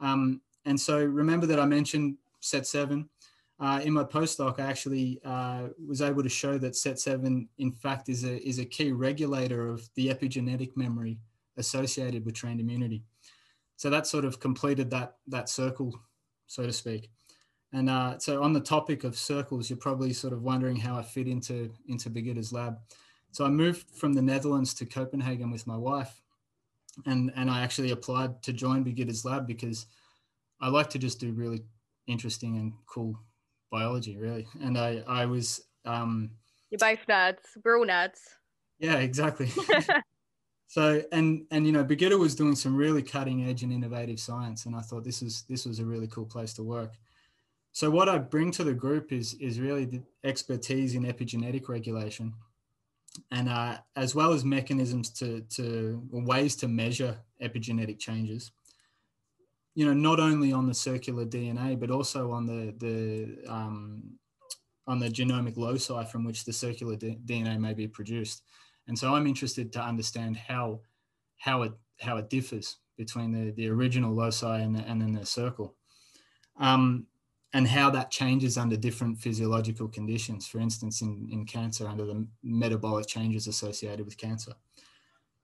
[0.00, 3.08] Um, and so remember that I mentioned SET7.
[3.58, 8.08] Uh, in my postdoc, I actually uh, was able to show that SET7, in fact,
[8.08, 11.18] is a, is a key regulator of the epigenetic memory
[11.56, 13.02] associated with trained immunity.
[13.76, 15.98] So that sort of completed that, that circle,
[16.46, 17.10] so to speak.
[17.72, 21.02] And uh, so on the topic of circles, you're probably sort of wondering how I
[21.02, 22.76] fit into, into Birgitte's lab.
[23.32, 26.22] So I moved from the Netherlands to Copenhagen with my wife
[27.04, 29.86] and and I actually applied to join Birgitte's lab because
[30.60, 31.62] I like to just do really
[32.06, 33.18] interesting and cool
[33.70, 34.46] biology, really.
[34.62, 36.30] And I I was um,
[36.70, 37.38] You're both nerds.
[37.64, 38.20] We're all nerds.
[38.78, 39.50] yeah exactly.
[40.66, 44.66] so and and you know Birgitte was doing some really cutting edge and innovative science,
[44.66, 46.94] and I thought this is this was a really cool place to work.
[47.72, 52.34] So what I bring to the group is is really the expertise in epigenetic regulation
[53.30, 58.50] and uh, as well as mechanisms to, to ways to measure epigenetic changes
[59.76, 64.02] you know not only on the circular dna but also on the the um,
[64.88, 68.42] on the genomic loci from which the circular D- dna may be produced
[68.88, 70.80] and so i'm interested to understand how
[71.38, 75.24] how it how it differs between the the original loci and, the, and then the
[75.24, 75.76] circle
[76.58, 77.06] um,
[77.52, 80.46] and how that changes under different physiological conditions.
[80.46, 84.52] For instance, in, in cancer, under the metabolic changes associated with cancer.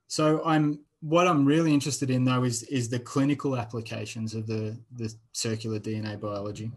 [0.09, 4.79] So I'm what I'm really interested in though is is the clinical applications of the
[4.93, 6.71] the circular DNA biology,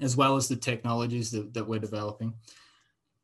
[0.00, 2.34] as well as the technologies that, that we're developing,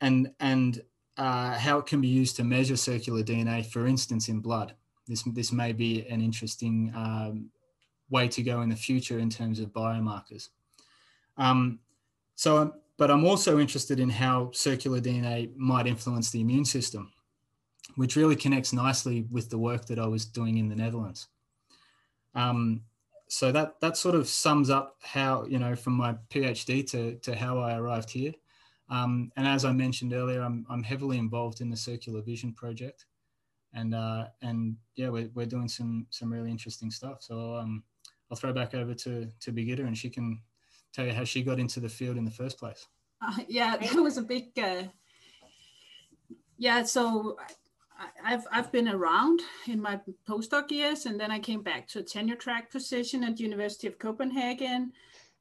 [0.00, 0.82] and and
[1.16, 4.74] uh, how it can be used to measure circular DNA, for instance, in blood.
[5.06, 7.50] This this may be an interesting um,
[8.10, 10.48] way to go in the future in terms of biomarkers.
[11.36, 11.78] Um,
[12.34, 17.12] so, but I'm also interested in how circular DNA might influence the immune system,
[17.96, 21.28] which really connects nicely with the work that I was doing in the Netherlands.
[22.34, 22.82] Um,
[23.28, 27.34] so that that sort of sums up how you know from my PhD to to
[27.34, 28.32] how I arrived here.
[28.88, 33.06] Um, and as I mentioned earlier, I'm I'm heavily involved in the Circular Vision project,
[33.72, 37.22] and uh, and yeah, we're, we're doing some some really interesting stuff.
[37.22, 37.84] So um,
[38.30, 40.40] I'll throw back over to to Birgitte, and she can
[40.92, 42.86] tell you how she got into the field in the first place.
[43.22, 44.58] Uh, yeah, that was a big.
[44.58, 44.84] Uh,
[46.58, 47.36] yeah, so
[48.24, 52.02] I've I've been around in my postdoc years, and then I came back to a
[52.02, 54.92] tenure track position at University of Copenhagen,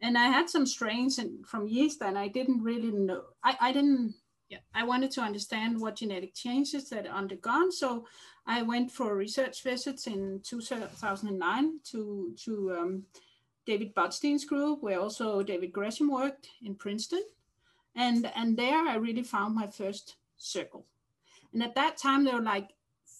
[0.02, 3.24] and I had some strains and, from yeast, and I didn't really know.
[3.44, 4.16] I, I didn't.
[4.50, 7.72] Yeah, I wanted to understand what genetic changes that undergone.
[7.72, 8.08] So
[8.48, 13.04] I went for research visits in 2009 to to um,
[13.66, 17.24] David Botstein's group, where also David Gresham worked in Princeton.
[17.96, 20.88] And, and there I really found my first circle.
[21.54, 22.70] And at that time, there were like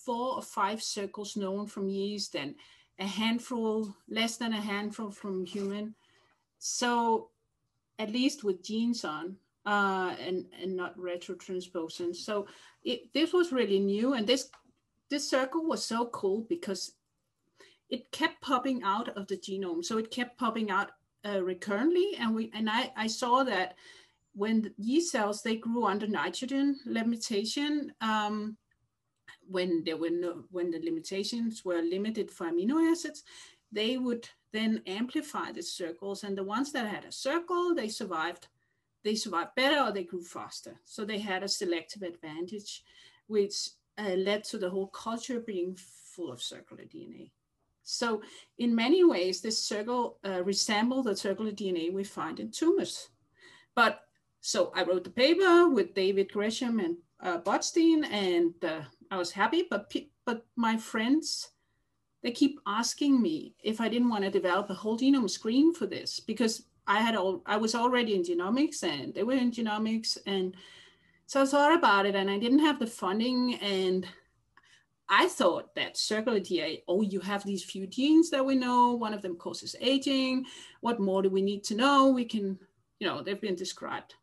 [0.06, 2.56] four or five circles known from yeast and
[3.00, 5.96] a handful, less than a handful from human.
[6.60, 7.30] So
[7.98, 12.18] at least with genes on uh, and, and not retrotransposons.
[12.18, 12.48] So
[12.84, 14.14] it, this was really new.
[14.14, 14.50] And this,
[15.10, 16.94] this circle was so cool because
[17.90, 19.84] it kept popping out of the genome.
[19.84, 20.92] So it kept popping out
[21.26, 22.16] uh, recurrently.
[22.20, 23.76] And we and I, I saw that
[24.34, 28.58] when the yeast cells, they grew under nitrogen limitation, um,
[29.48, 33.24] when there were no, when the limitations were limited for amino acids,
[33.72, 36.24] they would then amplify the circles.
[36.24, 38.48] And the ones that had a circle, they survived,
[39.04, 40.80] they survived better or they grew faster.
[40.86, 42.84] So they had a selective advantage,
[43.28, 47.32] which uh, led to the whole culture being full of circular DNA.
[47.84, 48.22] So
[48.60, 53.10] in many ways, this circle uh, resembled the circular DNA we find in tumors.
[53.76, 54.02] But
[54.42, 59.32] so I wrote the paper with David Gresham and uh, Botstein, and uh, I was
[59.32, 59.66] happy.
[59.70, 59.94] But
[60.26, 61.50] but my friends,
[62.24, 65.86] they keep asking me if I didn't want to develop a whole genome screen for
[65.86, 70.18] this because I had all I was already in genomics and they were in genomics,
[70.26, 70.56] and
[71.26, 74.08] so I thought about it, and I didn't have the funding and
[75.12, 79.14] I thought that circular DNA, oh, you have these few genes that we know, one
[79.14, 80.46] of them causes aging.
[80.82, 82.12] What more do we need to know?
[82.12, 82.60] We can,
[83.00, 84.14] you know, they've been described.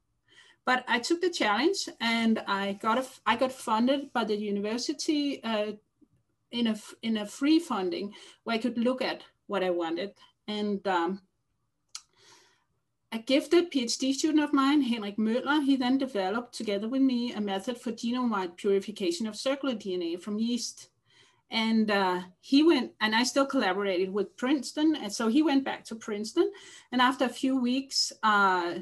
[0.67, 5.43] But I took the challenge and I got a, I got funded by the university
[5.43, 5.73] uh,
[6.51, 8.13] in a in a free funding
[8.45, 10.13] where I could look at what I wanted.
[10.49, 11.23] And um,
[13.13, 17.41] a gifted PhD student of mine, Henrik Møller, he then developed together with me a
[17.41, 20.89] method for genome-wide purification of circular DNA from yeast.
[21.51, 24.97] And uh, he went, and I still collaborated with Princeton.
[24.97, 26.51] And so he went back to Princeton.
[26.91, 28.81] And after a few weeks, uh,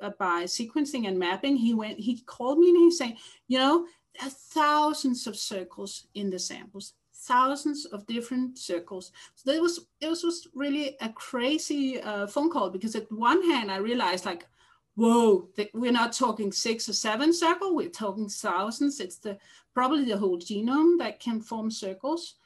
[0.00, 3.16] uh, by sequencing and mapping, he went, he called me and he said,
[3.48, 3.86] you know,
[4.18, 9.12] there are thousands of circles in the samples, thousands of different circles.
[9.34, 13.42] So it was it was just really a crazy uh, phone call because at one
[13.50, 14.46] hand I realized like,
[14.94, 19.00] whoa, we're not talking six or seven circle, we're talking thousands.
[19.00, 19.38] It's the
[19.74, 22.36] probably the whole genome that can form circles.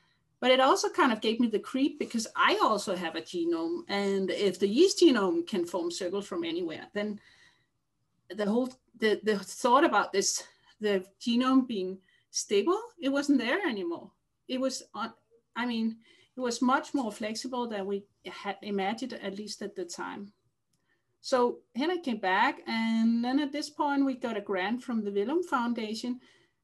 [0.41, 3.83] But it also kind of gave me the creep because I also have a genome,
[3.89, 7.21] and if the yeast genome can form circles from anywhere, then
[8.37, 10.45] the whole the, the thought about this
[10.81, 11.99] the genome being
[12.31, 14.11] stable it wasn't there anymore
[14.51, 15.13] it was on,
[15.55, 15.99] I mean,
[16.37, 20.33] it was much more flexible than we had imagined, at least at the time.
[21.21, 25.11] So Henrik came back, and then at this point, we got a grant from the
[25.11, 26.19] Villum Foundation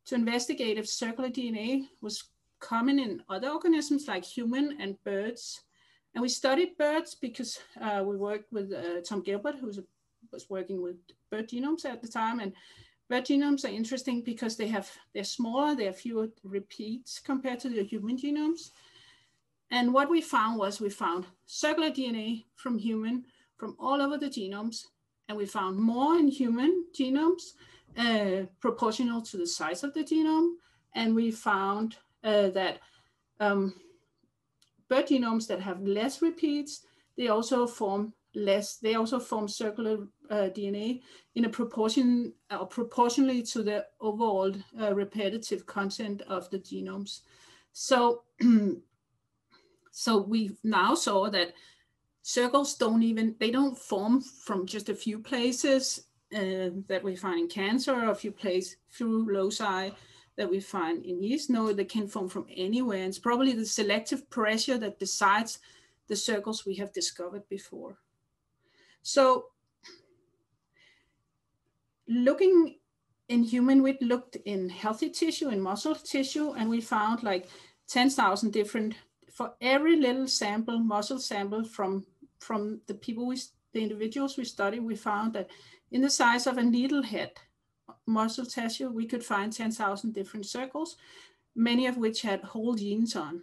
[0.06, 2.24] to investigate if circular DNA was
[2.58, 5.60] common in other organisms like human and birds.
[6.14, 9.70] And we studied birds because uh, we worked with uh, Tom Gilbert, who
[10.32, 10.96] was working with
[11.30, 12.52] bird genomes at the time, and
[13.08, 17.68] bird genomes are interesting because they have they're smaller, they have fewer repeats compared to
[17.68, 18.70] the human genomes.
[19.70, 23.24] And what we found was we found circular DNA from human
[23.56, 24.84] from all over the genomes,
[25.28, 27.54] and we found more in human genomes
[27.96, 30.54] uh, proportional to the size of the genome.
[30.94, 32.80] And we found uh, that
[33.40, 33.74] um,
[34.88, 36.82] bird genomes that have less repeats,
[37.16, 41.00] they also form less, they also form circular uh, DNA
[41.34, 47.20] in a proportion or uh, proportionally to the overall uh, repetitive content of the genomes.
[47.72, 48.22] So,
[49.90, 51.52] so we now saw that
[52.22, 57.40] circles don't even, they don't form from just a few places uh, that we find
[57.40, 59.90] in cancer or a few places, few loci
[60.36, 61.50] that we find in yeast.
[61.50, 62.98] No, they can form from anywhere.
[62.98, 65.58] And it's probably the selective pressure that decides
[66.08, 67.98] the circles we have discovered before.
[69.02, 69.46] So
[72.08, 72.76] looking
[73.28, 77.48] in human, we looked in healthy tissue and muscle tissue, and we found like
[77.88, 78.94] 10,000 different,
[79.32, 82.04] for every little sample, muscle sample from,
[82.38, 83.40] from the people we,
[83.72, 85.48] the individuals we studied, we found that
[85.90, 87.32] in the size of a needle head
[88.06, 90.96] muscle tissue, we could find 10,000 different circles,
[91.54, 93.42] many of which had whole genes on.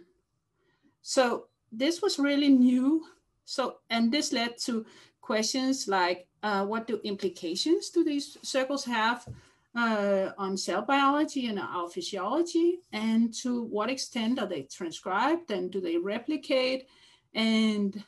[1.02, 3.04] So this was really new.
[3.44, 4.86] So, and this led to
[5.20, 9.26] questions like uh, what do implications do these circles have
[9.74, 15.70] uh, on cell biology and our physiology and to what extent are they transcribed and
[15.70, 16.86] do they replicate
[17.34, 18.04] and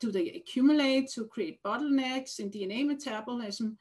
[0.00, 3.78] do they accumulate to create bottlenecks in DNA metabolism?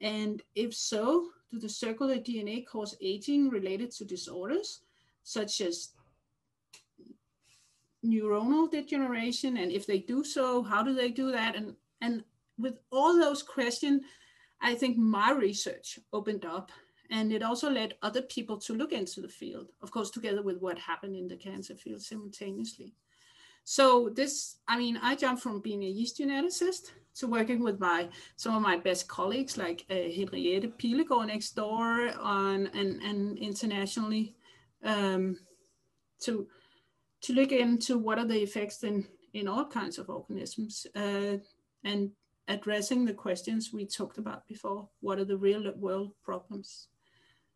[0.00, 4.80] And if so, do the circular DNA cause aging related to disorders
[5.24, 5.90] such as
[8.04, 9.56] neuronal degeneration?
[9.56, 11.56] And if they do so, how do they do that?
[11.56, 12.22] And and
[12.58, 14.02] with all those questions,
[14.60, 16.70] I think my research opened up
[17.10, 20.58] and it also led other people to look into the field, of course, together with
[20.58, 22.94] what happened in the cancer field simultaneously.
[23.64, 28.08] So this, I mean, I jumped from being a yeast geneticist to working with my
[28.36, 34.34] some of my best colleagues like uh, Henriette Pilegaard next door on and and internationally
[34.84, 35.36] um,
[36.20, 36.46] to
[37.22, 41.36] to look into what are the effects in in all kinds of organisms uh,
[41.84, 42.10] and
[42.48, 44.88] addressing the questions we talked about before.
[45.00, 46.88] What are the real world problems?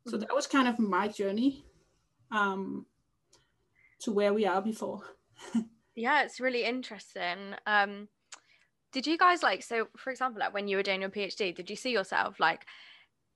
[0.06, 1.64] So that was kind of my journey
[2.30, 2.86] um,
[4.00, 5.02] to where we are before.
[5.94, 7.54] yeah, it's really interesting.
[7.66, 8.08] Um,
[8.92, 11.68] did you guys like so for example like when you were doing your phd did
[11.68, 12.66] you see yourself like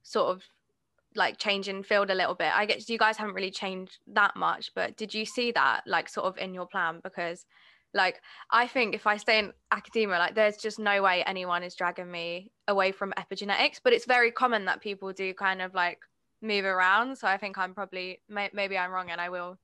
[0.02, 0.42] sort of
[1.14, 4.70] like changing field a little bit i guess you guys haven't really changed that much
[4.74, 7.46] but did you see that like sort of in your plan because
[7.96, 8.20] like
[8.50, 12.10] i think if i stay in academia like there's just no way anyone is dragging
[12.10, 15.98] me away from epigenetics but it's very common that people do kind of like
[16.42, 19.58] move around so i think i'm probably may- maybe i'm wrong and i will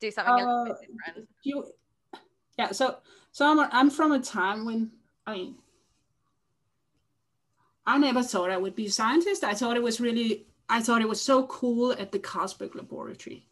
[0.00, 1.64] do something uh, different you
[2.56, 2.96] yeah so
[3.34, 4.92] so I'm, I'm from a time when,
[5.26, 5.56] I mean,
[7.84, 9.42] I never thought I would be a scientist.
[9.42, 13.44] I thought it was really, I thought it was so cool at the Carlsberg laboratory.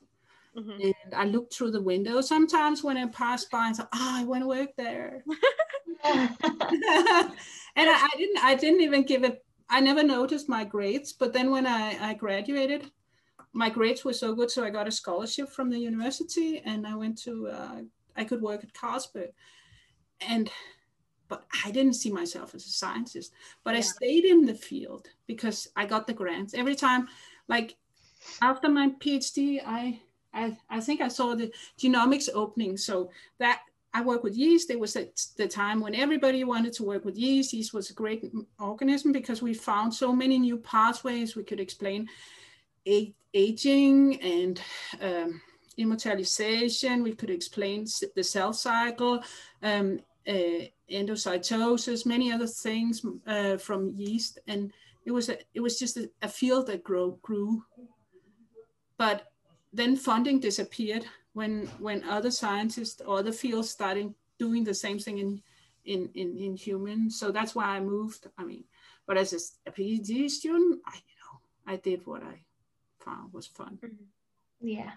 [0.56, 0.80] Mm-hmm.
[0.82, 4.24] And I looked through the window sometimes when I passed by and thought, oh, I
[4.24, 5.24] want to work there.
[6.04, 7.32] and I,
[7.76, 11.12] I, didn't, I didn't even give it, I never noticed my grades.
[11.12, 12.90] But then when I, I graduated,
[13.52, 14.50] my grades were so good.
[14.50, 17.80] So I got a scholarship from the university and I went to, uh,
[18.16, 19.28] I could work at Carlsberg
[20.28, 20.50] and
[21.28, 23.32] but I didn't see myself as a scientist.
[23.64, 23.78] But yeah.
[23.78, 27.08] I stayed in the field because I got the grants every time.
[27.48, 27.76] Like
[28.42, 29.98] after my PhD, I
[30.34, 32.76] I, I think I saw the genomics opening.
[32.76, 33.62] So that
[33.94, 34.70] I work with yeast.
[34.70, 37.52] It was at the time when everybody wanted to work with yeast.
[37.52, 38.24] Yeast was a great
[38.58, 41.36] organism because we found so many new pathways.
[41.36, 42.08] We could explain
[43.34, 44.60] aging and
[45.00, 45.40] um,
[45.76, 47.02] immortalization.
[47.02, 49.22] We could explain the cell cycle.
[49.62, 54.72] Um, uh, endocytosis, many other things uh, from yeast, and
[55.04, 57.64] it was a, it was just a, a field that grow, grew.
[58.98, 59.31] But
[59.72, 65.18] then funding disappeared when when other scientists or other fields started doing the same thing
[65.18, 65.42] in
[65.84, 67.18] in in, in humans.
[67.18, 68.26] So that's why I moved.
[68.38, 68.64] I mean,
[69.06, 72.44] but as a, a PhD student, I you know I did what I
[73.00, 73.78] found was fun.
[74.60, 74.92] Yeah.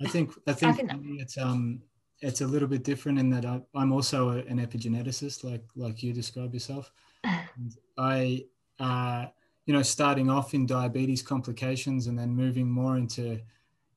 [0.00, 1.82] I think I think, I it's um
[2.20, 6.02] it's a little bit different in that I, am also a, an epigeneticist, like like
[6.02, 6.92] you describe yourself.
[7.54, 8.46] And I,
[8.80, 9.26] uh,
[9.66, 13.40] you know, starting off in diabetes complications and then moving more into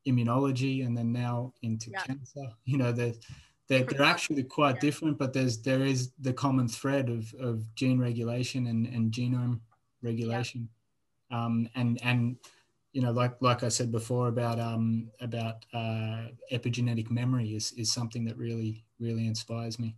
[0.08, 2.01] immunology and then now into yeah.
[2.01, 2.41] cancer.
[2.66, 3.14] You know, they're,
[3.68, 4.82] they're, they're actually quite yeah.
[4.82, 9.60] different, but there's there is the common thread of, of gene regulation and, and genome
[10.01, 10.70] regulation.
[11.32, 11.45] Yeah.
[11.45, 12.38] Um, and and
[12.93, 17.91] you know, like like I said before about um, about uh, epigenetic memory is is
[17.91, 19.95] something that really really inspires me.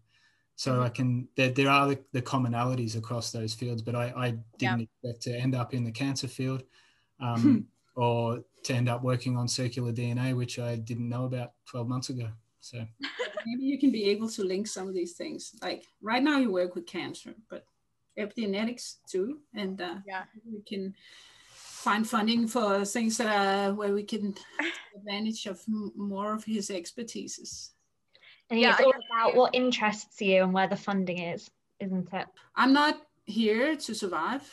[0.56, 0.82] So mm-hmm.
[0.82, 4.82] I can there, there are the, the, commonalities across those fields, but I, I didn't
[4.82, 6.64] expect to end up in the cancer field,
[7.20, 11.88] um, or to end up working on circular DNA, which I didn't know about 12
[11.88, 12.30] months ago.
[12.62, 12.86] So
[13.46, 15.56] maybe you can be able to link some of these things.
[15.62, 17.66] Like right now, you work with cancer, but
[18.18, 20.94] epigenetics too, and uh, yeah, we can
[21.50, 25.62] find funding for things that are where we can take advantage of
[25.96, 27.72] more of his expertises.
[28.50, 32.28] And yeah, it's all about what interests you and where the funding is, isn't it?
[32.56, 34.44] I'm not here to survive.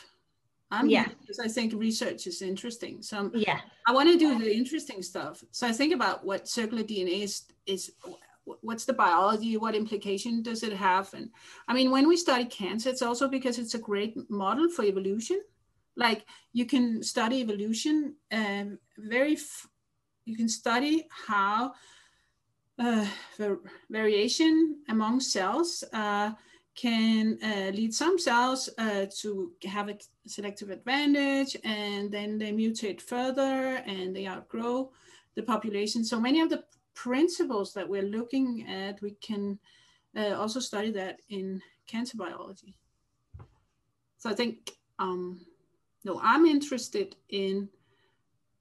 [0.80, 1.08] I'm yeah.
[1.20, 3.02] because I think research is interesting.
[3.02, 5.44] So I'm, yeah, I want to do the interesting stuff.
[5.50, 7.92] So I think about what circular DNA is is
[8.60, 11.30] what's the biology what implication does it have and
[11.66, 15.40] i mean when we study cancer it's also because it's a great model for evolution
[15.96, 19.38] like you can study evolution and very
[20.26, 21.72] you can study how
[22.78, 23.06] uh,
[23.90, 26.32] variation among cells uh,
[26.74, 33.00] can uh, lead some cells uh, to have a selective advantage and then they mutate
[33.00, 34.90] further and they outgrow
[35.36, 36.04] the population.
[36.04, 36.64] So many of the
[36.94, 39.58] principles that we're looking at, we can
[40.16, 42.74] uh, also study that in cancer biology.
[44.18, 45.40] So I think um,
[46.04, 47.68] no, I'm interested in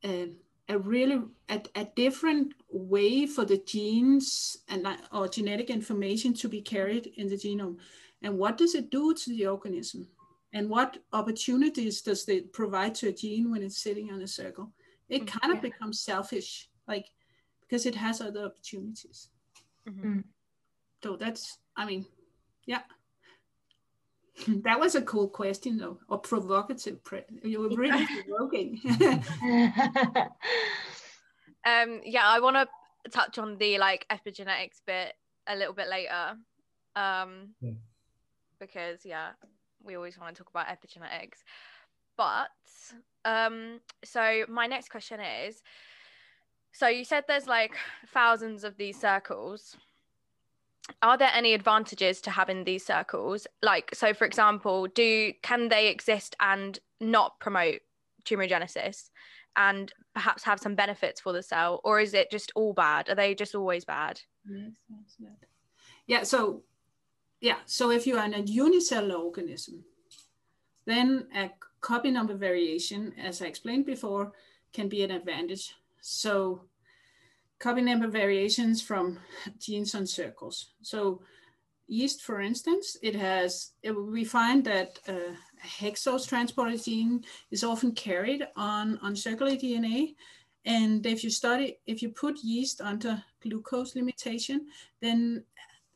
[0.04, 0.30] a,
[0.70, 6.62] a really a, a, different way for the genes and or genetic information to be
[6.62, 7.78] carried in the genome.
[8.24, 10.08] And what does it do to the organism?
[10.54, 14.72] And what opportunities does it provide to a gene when it's sitting on a circle?
[15.10, 15.70] It mm, kind of yeah.
[15.70, 17.08] becomes selfish, like
[17.62, 19.30] because it has other opportunities.
[19.90, 20.20] Mm-hmm.
[21.04, 22.06] So that's, I mean,
[22.66, 22.82] yeah.
[24.64, 27.00] That was a cool question, though, or provocative.
[27.44, 28.82] You were really provoking.
[31.66, 32.68] um, yeah, I want to
[33.12, 35.14] touch on the like epigenetics bit
[35.48, 36.38] a little bit later,
[36.96, 37.74] um, yeah.
[38.66, 39.30] Because yeah,
[39.84, 41.44] we always want to talk about epigenetics.
[42.18, 42.50] But
[43.26, 45.62] um, so my next question is,
[46.72, 47.76] so you said there's like
[48.14, 49.78] thousands of these circles.
[51.02, 53.48] Are there any advantages to having these circles?
[53.62, 57.80] Like so for example do can they exist and not promote
[58.26, 59.10] tumorigenesis
[59.56, 63.08] and perhaps have some benefits for the cell or is it just all bad?
[63.08, 64.20] Are they just always bad?
[66.08, 66.64] Yeah so
[67.44, 69.84] yeah so if you are in a unicellular organism
[70.86, 74.32] then a copy number variation as i explained before
[74.74, 76.64] can be an advantage so
[77.64, 79.18] copy number variations from
[79.58, 80.74] genes on circles.
[80.82, 81.22] So
[81.88, 85.34] yeast, for instance, it has, it, we find that uh,
[85.66, 90.16] hexose transporter gene is often carried on, on circular DNA.
[90.66, 94.68] And if you study, if you put yeast under glucose limitation,
[95.02, 95.46] then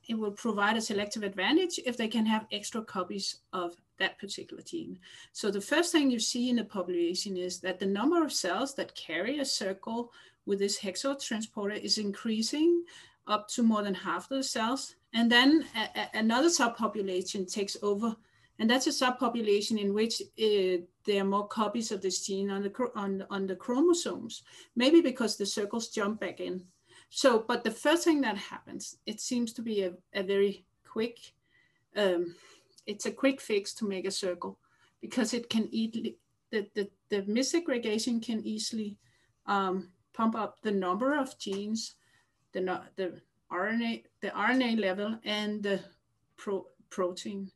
[0.08, 4.64] it will provide a selective advantage if they can have extra copies of that particular
[4.64, 5.00] gene.
[5.34, 8.74] So the first thing you see in the population is that the number of cells
[8.76, 10.12] that carry a circle
[10.46, 12.84] with this hexose transporter is increasing
[13.28, 14.96] up to more than half of the cells.
[15.14, 18.16] And then a, a, another subpopulation takes over.
[18.60, 22.64] And that's a subpopulation in which uh, there are more copies of this gene on
[22.64, 24.44] the, on, on the chromosomes,
[24.76, 26.64] maybe because the circles jump back in.
[27.10, 31.18] So, but the first thing that happens, it seems to be a, a very quick,
[31.96, 32.36] um,
[32.86, 34.60] it's a quick fix to make a circle
[35.02, 36.18] because it can easily,
[36.52, 38.98] the, the, the missegregation can easily
[39.46, 41.96] um, pump up the number of genes,
[42.54, 45.80] the, the RNA, the RNA level and the
[46.36, 47.52] pro, protein.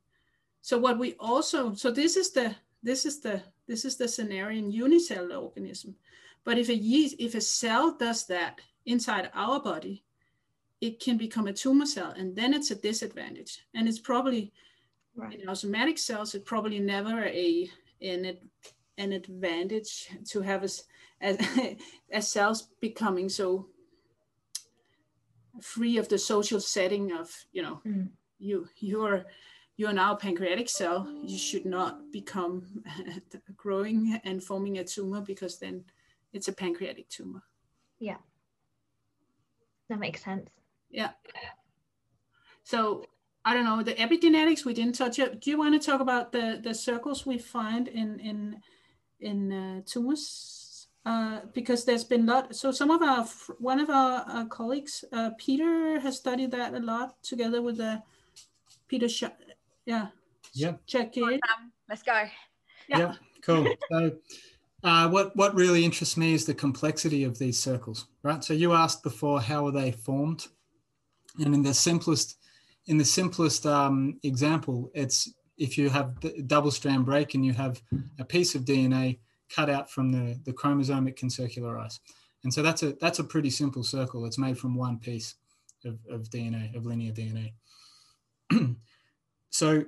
[0.62, 4.60] So what we also, so this is the, this is the, this is the scenario
[4.60, 5.96] in unicellular organism.
[6.44, 10.04] But if a yeast, if a cell does that inside our body,
[10.80, 13.66] it can become a tumor cell and then it's a disadvantage.
[13.76, 14.52] And it's probably,
[15.16, 15.40] right.
[15.40, 17.70] in our somatic cells, it's probably never a,
[18.02, 18.38] an,
[18.98, 20.84] an advantage to have as,
[22.12, 23.68] as cells becoming so
[25.60, 28.08] free of the social setting of you know mm.
[28.40, 29.26] you you're
[29.78, 32.84] you're now a pancreatic cell you should not become
[33.58, 35.84] growing and forming a tumor because then
[36.34, 37.44] it's a pancreatic tumor
[38.00, 38.18] yeah
[39.92, 40.50] that makes sense
[40.90, 41.12] yeah
[42.64, 43.04] so
[43.44, 46.32] i don't know the epigenetics we didn't touch it do you want to talk about
[46.32, 48.62] the the circles we find in in
[49.20, 52.56] in uh, tumors uh, because there's been a lot.
[52.56, 53.26] So some of our,
[53.60, 58.04] one of our, our colleagues, uh, Peter has studied that a lot together with the
[58.88, 59.24] Peter, Sh-
[59.86, 60.08] yeah.
[60.54, 60.74] Yeah.
[60.86, 61.40] Check it.
[61.90, 62.24] Let's go.
[62.88, 63.00] Yeah.
[63.00, 63.68] yeah cool.
[63.92, 64.12] So
[64.84, 68.44] uh, what, what really interests me is the complexity of these circles, right?
[68.44, 70.48] So you asked before, how are they formed?
[71.40, 72.38] And in the simplest,
[72.88, 77.54] in the simplest um, example, it's if you have the double strand break and you
[77.54, 77.82] have
[78.20, 79.20] a piece of DNA
[79.54, 82.00] cut out from the, the chromosome it can circularize.
[82.44, 84.26] And so that's a that's a pretty simple circle.
[84.26, 85.36] It's made from one piece
[85.86, 87.54] of, of DNA, of linear DNA.
[89.52, 89.86] so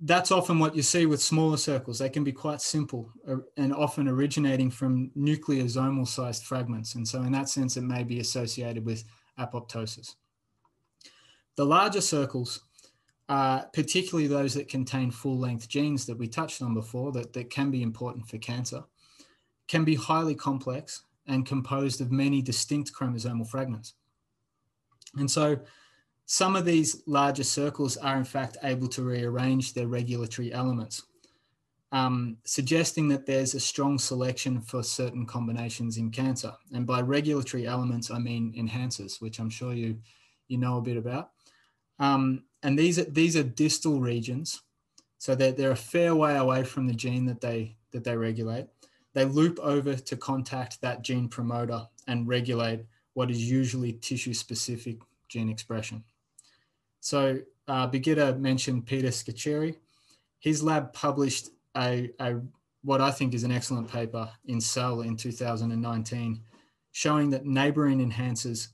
[0.00, 1.98] that's often what you see with smaller circles.
[1.98, 6.94] They can be quite simple uh, and often originating from nucleosomal sized fragments.
[6.94, 9.04] And so in that sense, it may be associated with
[9.38, 10.16] apoptosis.
[11.56, 12.60] The larger circles,
[13.30, 17.48] uh, particularly those that contain full length genes that we touched on before that, that
[17.48, 18.84] can be important for cancer,
[19.66, 23.94] can be highly complex and composed of many distinct chromosomal fragments.
[25.16, 25.58] And so
[26.26, 31.04] some of these larger circles are in fact able to rearrange their regulatory elements,
[31.92, 36.52] um, suggesting that there's a strong selection for certain combinations in cancer.
[36.72, 39.98] And by regulatory elements, I mean enhancers, which I'm sure you,
[40.48, 41.30] you know a bit about.
[41.98, 44.60] Um, and these are, these are distal regions,
[45.18, 48.66] so they're, they're a fair way away from the gene that they, that they regulate
[49.16, 54.98] they loop over to contact that gene promoter and regulate what is usually tissue specific
[55.26, 56.04] gene expression.
[57.00, 57.38] So
[57.68, 57.88] uh,
[58.38, 59.76] mentioned Peter Scacheri.
[60.38, 62.36] His lab published a, a,
[62.82, 66.40] what I think is an excellent paper in Cell in 2019,
[66.92, 68.68] showing that neighboring enhancers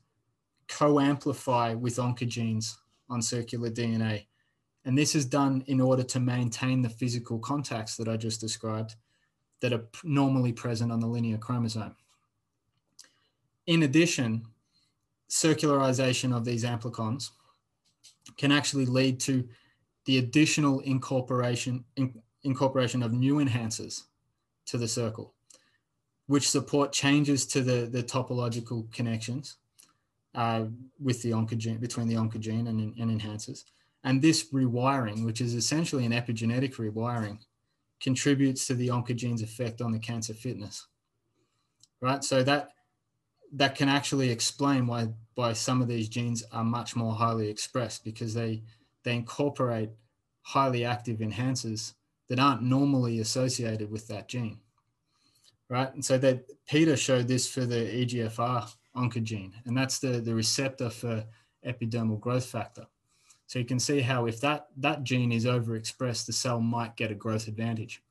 [0.69, 2.77] co-amplify with oncogenes
[3.09, 4.27] on circular DNA.
[4.85, 8.97] And this is done in order to maintain the physical contacts that I just described
[9.61, 11.95] that are normally present on the linear chromosome.
[13.67, 14.45] In addition,
[15.31, 17.31] circularization of these amplicons
[18.37, 19.49] can actually lead to
[20.05, 22.15] the additional incorporation in,
[22.45, 24.03] incorporation of new enhancers
[24.67, 25.35] to the circle,
[26.27, 29.57] which support changes to the, the topological connections
[30.35, 30.65] uh,
[31.01, 33.65] with the oncogene between the oncogene and, and enhancers.
[34.05, 37.39] And this rewiring, which is essentially an epigenetic rewiring,
[38.01, 40.87] contributes to the oncogene's effect on the cancer fitness.
[42.01, 42.25] Right.
[42.25, 42.71] So that
[43.53, 48.05] that can actually explain why why some of these genes are much more highly expressed
[48.05, 48.63] because they
[49.05, 49.91] they incorporate
[50.43, 51.95] highly active enhancers
[52.29, 54.59] that aren't normally associated with that gene.
[55.69, 55.93] Right.
[55.95, 60.91] And so that Peter showed this for the EGFR oncogene, and that's the, the receptor
[60.91, 61.25] for
[61.67, 62.87] epidermal growth factor.
[63.47, 67.11] So you can see how if that, that gene is overexpressed, the cell might get
[67.11, 68.03] a growth advantage.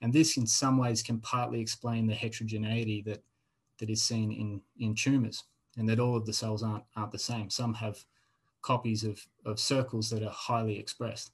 [0.00, 3.22] And this in some ways can partly explain the heterogeneity that,
[3.78, 5.44] that is seen in, in tumors
[5.76, 7.50] and that all of the cells aren't, aren't the same.
[7.50, 8.04] Some have
[8.62, 11.32] copies of, of circles that are highly expressed.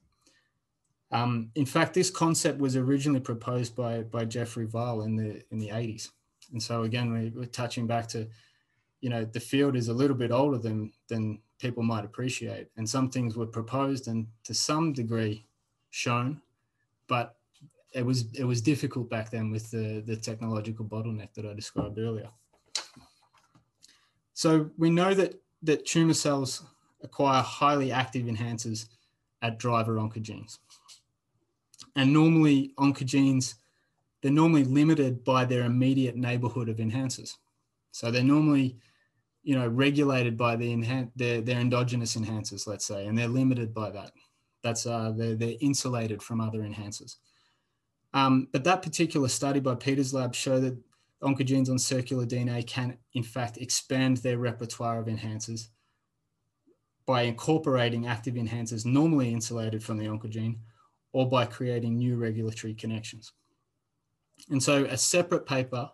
[1.11, 5.59] Um, in fact, this concept was originally proposed by, by Geoffrey Wahl in the, in
[5.59, 6.11] the 80s.
[6.53, 8.27] And so again, we, we're touching back to,
[9.01, 12.69] you know, the field is a little bit older than, than people might appreciate.
[12.77, 15.47] And some things were proposed and to some degree
[15.91, 16.41] shown,
[17.09, 17.37] but
[17.95, 21.99] it was it was difficult back then with the, the technological bottleneck that I described
[21.99, 22.29] earlier.
[24.35, 26.65] So we know that that tumor cells
[27.03, 28.87] acquire highly active enhancers
[29.43, 30.59] at driver oncogenes.
[31.97, 33.55] And normally oncogenes,
[34.23, 37.37] they're normally limited by their immediate neighborhood of enhancers.
[37.91, 38.79] So they're normally
[39.43, 43.75] you know, regulated by the enhan- their, their endogenous enhancers, let's say, and they're limited
[43.75, 44.13] by that.
[44.63, 47.17] That's uh, they're, they're insulated from other enhancers.
[48.15, 50.77] Um, but that particular study by Peter's lab showed that
[51.23, 55.69] oncogenes on circular DNA can, in fact, expand their repertoire of enhancers
[57.07, 60.59] by incorporating active enhancers normally insulated from the oncogene
[61.13, 63.33] or by creating new regulatory connections.
[64.51, 65.91] And so a separate paper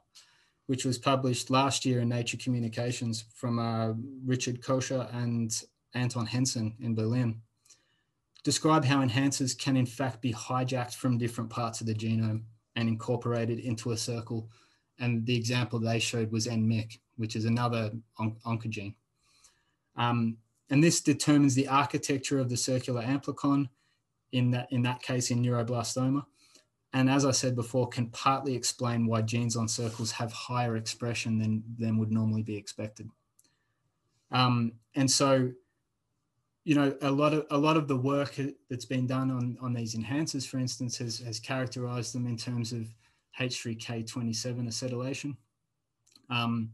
[0.66, 3.94] which was published last year in Nature Communications from uh,
[4.24, 5.50] Richard Koche and
[5.94, 7.40] Anton Henssen in Berlin,
[8.44, 12.42] describe how enhancers can in fact be hijacked from different parts of the genome
[12.76, 14.48] and incorporated into a circle.
[14.98, 18.94] And the example they showed was NMYC, which is another on oncogene.
[19.96, 20.38] Um,
[20.70, 23.68] and this determines the architecture of the circular amplicon,
[24.32, 26.24] in that, in that case in neuroblastoma,
[26.92, 31.38] and as I said before, can partly explain why genes on circles have higher expression
[31.38, 33.10] than, than would normally be expected.
[34.30, 35.50] Um, and so,
[36.68, 38.38] you know, a lot of a lot of the work
[38.68, 42.74] that's been done on, on these enhancers, for instance, has, has characterized them in terms
[42.74, 42.94] of
[43.40, 45.34] H3K27 acetylation.
[46.28, 46.72] Um,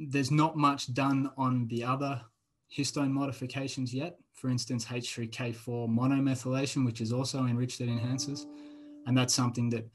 [0.00, 2.20] there's not much done on the other
[2.76, 4.18] histone modifications yet.
[4.32, 8.46] For instance, H3K4 monomethylation, which is also enriched at enhancers.
[9.06, 9.88] And that's something that,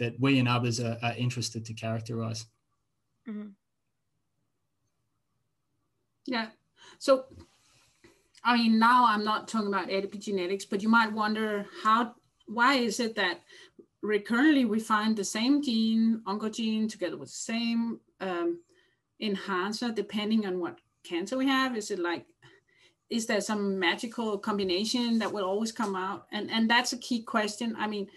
[0.00, 2.46] that we and others are, are interested to characterize.
[3.28, 3.50] Mm-hmm.
[6.26, 6.48] Yeah.
[6.98, 7.26] So,
[8.42, 12.14] I mean, now I'm not talking about epigenetics, but you might wonder how,
[12.46, 13.40] why is it that
[14.02, 18.60] recurrently we find the same gene, oncogene, together with the same um,
[19.20, 21.76] enhancer, depending on what cancer we have?
[21.76, 22.26] Is it like,
[23.10, 26.26] is there some magical combination that will always come out?
[26.32, 27.74] And and that's a key question.
[27.76, 28.08] I mean,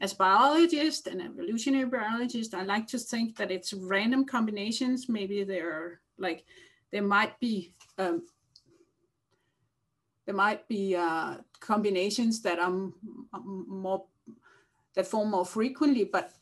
[0.00, 5.08] as biologist and evolutionary biologist, I like to think that it's random combinations.
[5.08, 6.44] Maybe there are like
[6.90, 8.26] there might be um,
[10.26, 12.72] there might be uh, combinations that are
[13.32, 14.04] more
[14.94, 16.32] that form more frequently, but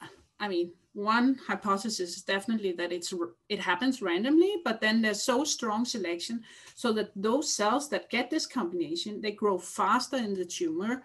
[0.41, 3.15] I mean, one hypothesis is definitely that it's
[3.49, 6.43] it happens randomly, but then there's so strong selection
[6.75, 11.03] so that those cells that get this combination they grow faster in the tumor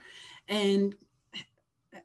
[0.47, 0.95] and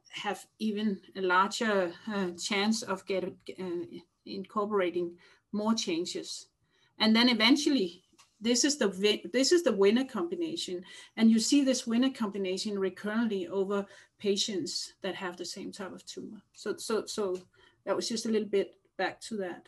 [0.09, 5.17] have even a larger uh, chance of getting uh, incorporating
[5.51, 6.47] more changes,
[6.99, 8.03] and then eventually
[8.41, 10.83] this is the this is the winner combination.
[11.15, 13.85] And you see this winner combination recurrently over
[14.19, 16.41] patients that have the same type of tumor.
[16.53, 17.37] So so so
[17.85, 19.67] that was just a little bit back to that.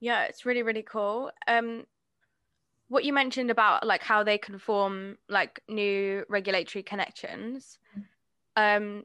[0.00, 1.30] Yeah it's really really cool.
[1.48, 1.86] Um
[2.88, 7.78] what you mentioned about like how they can form like new regulatory connections
[8.56, 9.04] um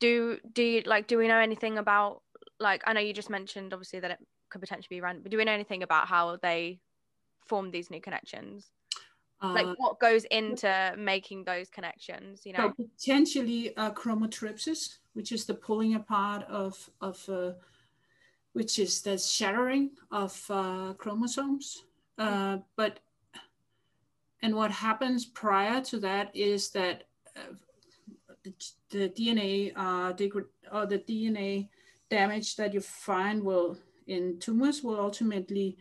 [0.00, 2.20] do do you like do we know anything about
[2.58, 4.18] like i know you just mentioned obviously that it
[4.50, 6.78] could potentially be random but do we know anything about how they
[7.46, 8.70] form these new connections?
[9.42, 12.74] Uh, like what goes into making those connections you know?
[12.76, 17.52] so potentially uh, chromothripsis which is the pulling apart of of uh,
[18.52, 21.84] which is the shattering of uh, chromosomes.
[22.18, 23.00] Uh, but
[24.42, 27.04] and what happens prior to that is that
[27.36, 27.54] uh,
[28.42, 28.54] the,
[28.90, 30.12] the, DNA uh,
[30.72, 31.68] or the DNA
[32.08, 33.76] damage that you find will
[34.06, 35.76] in tumors will ultimately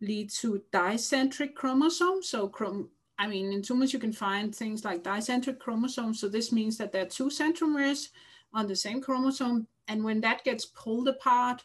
[0.00, 2.28] lead to dicentric chromosomes.
[2.28, 2.88] So chrom
[3.18, 6.20] I mean, in tumors, you can find things like dicentric chromosomes.
[6.20, 8.10] So this means that there are two centromeres
[8.52, 9.66] on the same chromosome.
[9.88, 11.64] And when that gets pulled apart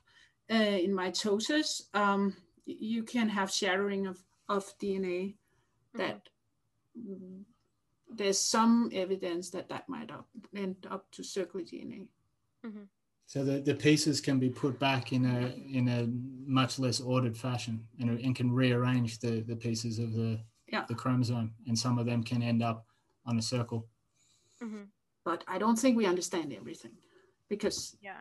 [0.50, 5.36] uh, in mitosis, um, you can have shattering of, of DNA
[5.96, 6.30] that
[6.98, 7.42] mm-hmm.
[8.10, 12.08] there's some evidence that that might up, end up to circular DNA.
[12.66, 12.84] Mm-hmm.
[13.32, 16.06] So the, the pieces can be put back in a in a
[16.46, 20.84] much less ordered fashion and, and can rearrange the, the pieces of the yeah.
[20.90, 22.86] the chromosome, and some of them can end up
[23.26, 23.88] on a circle.
[24.62, 24.84] Mm-hmm.
[25.24, 26.92] But I don't think we understand everything
[27.48, 28.20] because yeah,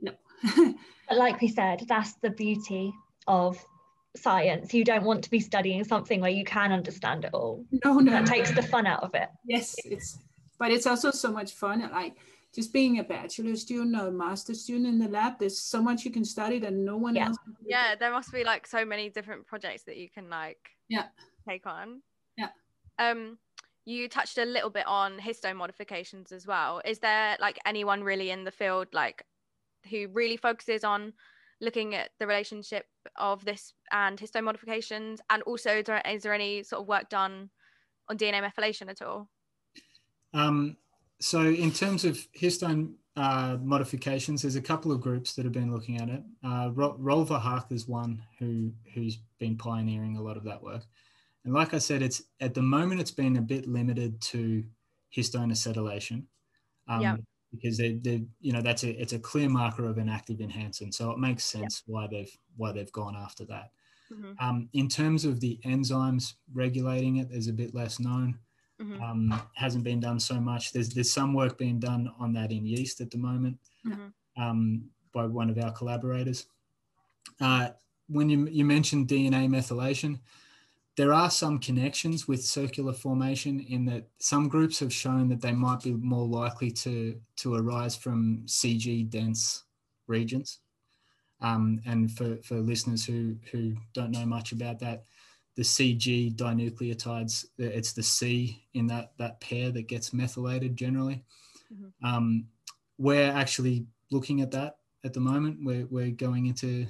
[0.00, 0.12] no.
[1.08, 2.94] but like we said, that's the beauty
[3.26, 3.58] of
[4.14, 4.72] science.
[4.72, 7.64] You don't want to be studying something where you can understand it all.
[7.84, 9.28] No, no, that takes the fun out of it.
[9.44, 10.20] Yes, it's
[10.56, 11.80] but it's also so much fun.
[11.90, 12.14] Like
[12.54, 16.04] just being a bachelor student or a master student in the lab, there's so much
[16.04, 17.28] you can study that no one yeah.
[17.28, 17.36] else.
[17.64, 21.06] Yeah, there must be like so many different projects that you can like yeah
[21.48, 22.02] take on.
[22.36, 22.48] Yeah.
[22.98, 23.38] Um,
[23.84, 26.82] you touched a little bit on histone modifications as well.
[26.84, 29.24] Is there like anyone really in the field like
[29.90, 31.14] who really focuses on
[31.60, 32.84] looking at the relationship
[33.16, 35.20] of this and histone modifications?
[35.30, 37.50] And also, is there, is there any sort of work done
[38.08, 39.28] on DNA methylation at all?
[40.34, 40.76] Um,
[41.22, 45.72] so, in terms of histone uh, modifications, there's a couple of groups that have been
[45.72, 46.22] looking at it.
[46.44, 50.82] Uh, Roel Verhaak is one who who's been pioneering a lot of that work.
[51.44, 54.64] And like I said, it's at the moment it's been a bit limited to
[55.16, 56.24] histone acetylation.
[56.88, 57.16] Um, yeah.
[57.52, 60.94] Because they, they, you know, that's a it's a clear marker of an active enhancement,
[60.94, 61.92] so it makes sense yeah.
[61.92, 63.70] why they've why they've gone after that.
[64.10, 64.32] Mm-hmm.
[64.40, 68.38] Um, in terms of the enzymes regulating it, there's a bit less known.
[68.82, 69.02] Mm-hmm.
[69.02, 70.72] Um, hasn't been done so much.
[70.72, 74.42] There's there's some work being done on that in yeast at the moment mm-hmm.
[74.42, 76.46] um, by one of our collaborators.
[77.40, 77.68] Uh,
[78.08, 80.18] when you you mentioned DNA methylation,
[80.96, 85.52] there are some connections with circular formation in that some groups have shown that they
[85.52, 89.64] might be more likely to, to arise from CG dense
[90.06, 90.58] regions.
[91.40, 95.04] Um, and for, for listeners who, who don't know much about that,
[95.56, 101.22] the CG dinucleotides, it's the C in that, that pair that gets methylated generally.
[101.72, 102.06] Mm-hmm.
[102.06, 102.46] Um,
[102.98, 105.58] we're actually looking at that at the moment.
[105.62, 106.86] We're, we're going into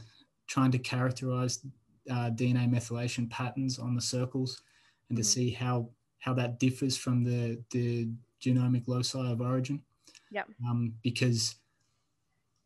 [0.47, 1.65] trying to characterize
[2.11, 4.63] uh, DNA methylation patterns on the circles
[5.09, 5.29] and to mm-hmm.
[5.29, 5.89] see how
[6.19, 8.09] how that differs from the the
[8.41, 9.83] genomic loci of origin.
[10.31, 10.45] Yeah.
[10.67, 11.57] Um, because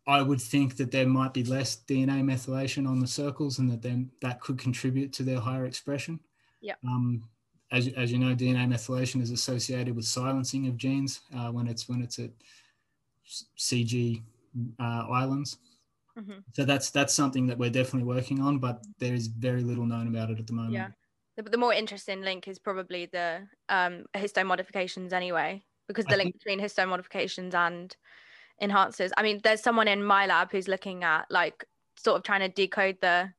[0.07, 3.83] I would think that there might be less DNA methylation on the circles, and that
[3.83, 6.21] then that could contribute to their higher expression.
[6.61, 6.75] Yeah.
[6.85, 7.25] Um,
[7.73, 11.89] as, as you know, DNA methylation is associated with silencing of genes uh, when it's
[11.89, 12.31] when it's at
[13.59, 14.23] CG
[14.79, 15.59] uh, islands.
[16.17, 16.39] Mm-hmm.
[16.53, 20.07] So that's that's something that we're definitely working on, but there is very little known
[20.07, 20.73] about it at the moment.
[20.73, 20.89] Yeah,
[21.37, 26.19] the, the more interesting link is probably the um, histone modifications anyway, because the I
[26.19, 26.45] link think...
[26.45, 27.95] between histone modifications and
[28.63, 29.11] enhancers.
[29.17, 31.65] I mean, there's someone in my lab who's looking at like
[31.97, 33.31] sort of trying to decode the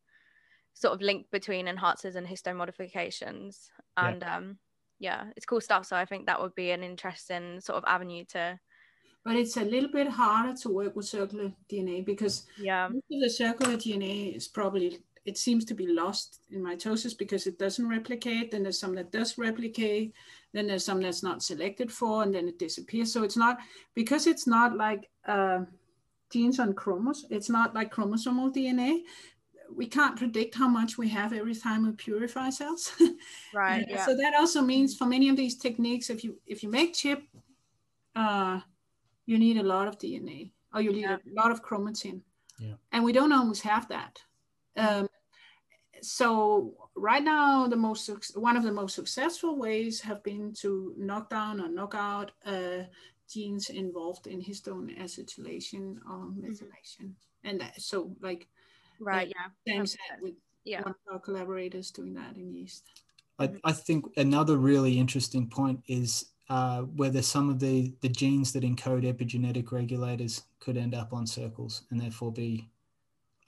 [0.73, 4.37] sort of link between enhancers and histone modifications, and yeah.
[4.37, 4.57] um,
[4.99, 5.85] yeah, it's cool stuff.
[5.85, 8.59] So I think that would be an interesting sort of avenue to
[9.27, 13.75] but it's a little bit harder to work with circular DNA because yeah, the circular
[13.75, 18.49] DNA is probably it seems to be lost in mitosis because it doesn't replicate.
[18.49, 20.13] Then there's some that does replicate.
[20.53, 23.11] Then there's some that's not selected for, and then it disappears.
[23.11, 23.57] So it's not
[23.93, 25.65] because it's not like uh,
[26.31, 27.25] genes on chromosomes.
[27.29, 29.01] It's not like chromosomal DNA.
[29.75, 32.93] We can't predict how much we have every time we purify cells.
[33.53, 33.85] Right.
[33.89, 34.05] yeah.
[34.05, 37.21] So that also means for many of these techniques, if you if you make chip.
[38.15, 38.61] Uh,
[39.27, 41.17] you need a lot of DNA or you need yeah.
[41.17, 42.21] a lot of chromatin.
[42.59, 42.73] Yeah.
[42.91, 44.17] And we don't always have that.
[44.77, 45.06] Um,
[46.01, 51.29] so right now, the most one of the most successful ways have been to knock
[51.29, 52.83] down or knock out uh,
[53.29, 56.45] genes involved in histone acetylation or mm-hmm.
[56.45, 57.03] methylation.
[57.03, 57.47] Mm-hmm.
[57.49, 58.47] And that, so, like,
[58.99, 60.33] right, yeah, Sam said, with
[60.63, 60.81] yeah.
[60.81, 62.83] one of our collaborators doing that in yeast.
[63.39, 68.51] I, I think another really interesting point is uh, whether some of the, the genes
[68.53, 72.67] that encode epigenetic regulators could end up on circles and therefore be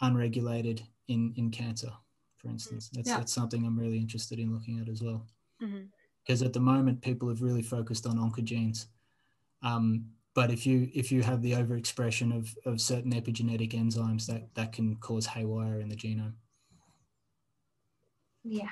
[0.02, 1.92] unregulated in, in cancer,
[2.40, 2.90] for instance.
[2.94, 3.18] That's, yeah.
[3.18, 5.26] that's something I'm really interested in looking at as well.
[5.62, 5.84] Mm-hmm.
[6.26, 8.88] Because at the moment, people have really focused on oncogenes.
[9.62, 14.54] Um, but if you if you have the overexpression of, of certain epigenetic enzymes, that,
[14.56, 16.34] that can cause haywire in the genome.
[18.44, 18.70] Yeah.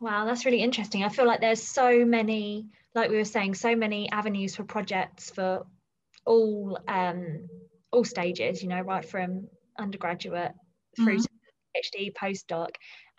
[0.00, 1.04] Wow, that's really interesting.
[1.04, 5.30] I feel like there's so many, like we were saying, so many avenues for projects
[5.30, 5.66] for
[6.24, 7.48] all um,
[7.90, 8.62] all stages.
[8.62, 10.52] You know, right from undergraduate
[10.96, 11.22] through mm-hmm.
[11.22, 12.70] to PhD, postdoc,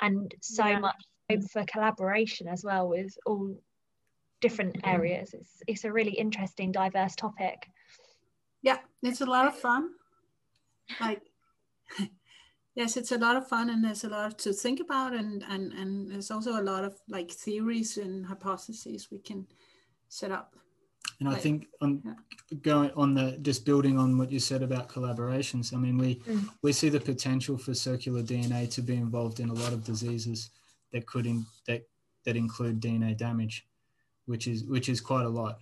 [0.02, 0.80] and so yeah.
[0.80, 0.96] much
[1.52, 3.56] for collaboration as well with all
[4.42, 4.90] different mm-hmm.
[4.90, 5.34] areas.
[5.34, 7.70] It's it's a really interesting, diverse topic.
[8.62, 9.90] Yeah, it's a lot of fun.
[11.00, 11.22] Like
[12.78, 15.74] yes it's a lot of fun and there's a lot to think about and and
[15.74, 19.46] and there's also a lot of like theories and hypotheses we can
[20.10, 20.56] set up
[21.20, 22.58] and like, i think on yeah.
[22.62, 26.50] going on the just building on what you said about collaborations i mean we mm.
[26.62, 30.50] we see the potential for circular dna to be involved in a lot of diseases
[30.92, 31.88] that could in, that
[32.26, 33.66] that include dna damage
[34.26, 35.60] which is which is quite a lot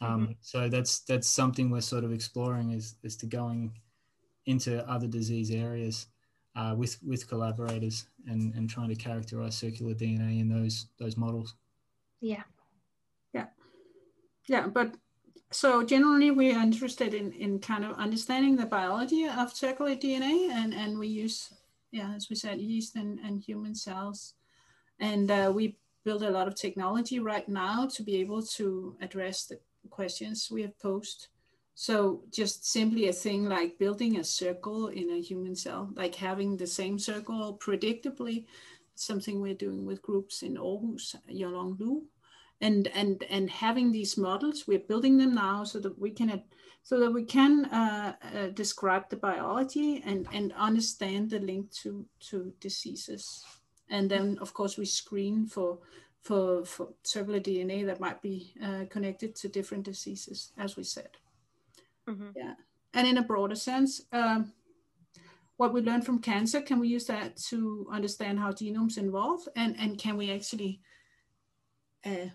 [0.00, 0.32] um, mm-hmm.
[0.40, 3.72] so that's that's something we're sort of exploring is is to going
[4.46, 6.06] into other disease areas
[6.56, 11.54] uh, with with collaborators and and trying to characterize circular DNA in those those models.
[12.20, 12.42] Yeah.
[14.46, 14.96] Yeah, but
[15.50, 20.50] so generally we are interested in in kind of understanding the biology of circular DNA
[20.50, 21.52] and and we use
[21.92, 24.34] yeah as we said yeast and, and human cells.
[25.00, 29.46] And uh, we build a lot of technology right now to be able to address
[29.46, 29.58] the
[29.90, 31.28] questions we have posed.
[31.74, 36.56] So just simply a thing like building a circle in a human cell, like having
[36.56, 38.46] the same circle predictably,
[38.94, 42.02] something we're doing with groups in Aarhus, Yonglun
[42.64, 46.42] and and and having these models, we're building them now so that we can
[46.82, 52.06] so that we can uh, uh, describe the biology and and understand the link to
[52.30, 53.44] to diseases.
[53.90, 55.78] And then of course we screen for
[56.24, 61.10] for, for circular DNA that might be uh, connected to different diseases, as we said.
[62.08, 62.30] Mm-hmm.
[62.34, 62.54] Yeah.
[62.94, 64.52] And in a broader sense, um,
[65.58, 69.46] what we learn from cancer, can we use that to understand how genomes involve?
[69.54, 70.80] And, and can we actually,
[72.06, 72.30] uh,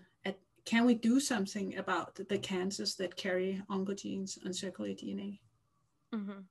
[0.70, 5.40] can we do something about the, the cancers that carry oncogenes and circular DNA?
[6.14, 6.42] Mm-hmm.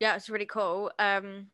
[0.00, 0.90] Yeah, it's really cool.
[0.98, 1.46] Um,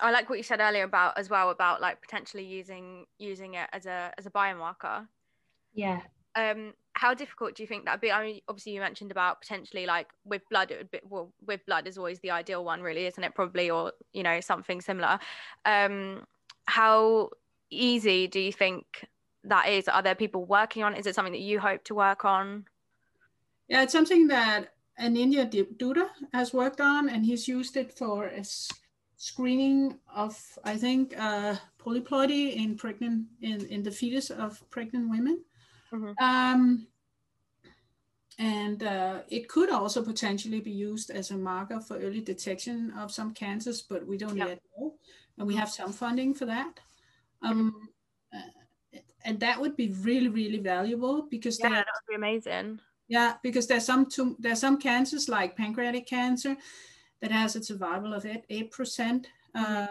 [0.00, 3.68] I like what you said earlier about as well about like potentially using using it
[3.72, 5.08] as a as a biomarker.
[5.74, 6.02] Yeah.
[6.36, 8.12] Um, how difficult do you think that'd be?
[8.12, 11.66] I mean, obviously you mentioned about potentially like with blood, it would be well, with
[11.66, 13.34] blood is always the ideal one, really, isn't it?
[13.34, 15.18] Probably, or you know, something similar.
[15.64, 16.26] Um,
[16.66, 17.30] how
[17.70, 18.86] easy do you think
[19.48, 19.88] that is?
[19.88, 20.94] Are there people working on?
[20.94, 21.00] It?
[21.00, 22.66] Is it something that you hope to work on?
[23.68, 28.44] Yeah, it's something that Anindya Dutta has worked on, and he's used it for a
[29.16, 35.44] screening of, I think, uh, polyploidy in pregnant in in the fetus of pregnant women.
[35.92, 36.12] Mm-hmm.
[36.24, 36.86] Um,
[38.38, 43.10] and uh, it could also potentially be used as a marker for early detection of
[43.10, 44.94] some cancers, but we don't yet know.
[45.38, 46.78] And we have some funding for that.
[47.42, 47.86] Um, uh,
[49.26, 52.80] and that would be really, really valuable because yeah, that would be amazing.
[53.08, 56.56] Yeah, because there's some tum- there's some cancers like pancreatic cancer
[57.20, 59.88] that has a survival of eight percent uh,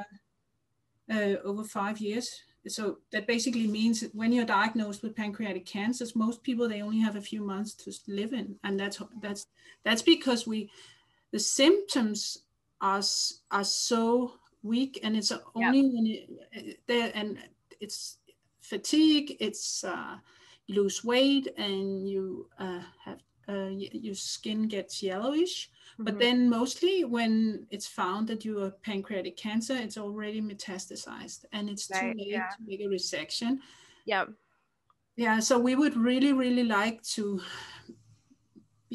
[1.12, 6.16] uh, over five years so that basically means that when you're diagnosed with pancreatic cancers
[6.16, 9.48] most people they only have a few months to live in and that's that's
[9.84, 10.70] that's because we
[11.32, 12.40] the symptoms
[12.82, 13.04] are
[13.52, 14.34] are so
[14.64, 15.94] weak and it's only yeah.
[15.94, 16.08] when
[16.52, 17.38] it, there and
[17.80, 18.18] it's
[18.70, 20.16] fatigue it's uh,
[20.68, 26.20] you lose weight and you uh, have uh, your skin gets yellowish but mm-hmm.
[26.20, 31.90] then mostly when it's found that you have pancreatic cancer, it's already metastasized and it's
[31.90, 32.48] right, too late yeah.
[32.48, 33.60] to make a resection.
[34.06, 34.26] Yeah.
[35.16, 35.40] Yeah.
[35.40, 37.40] So we would really, really like to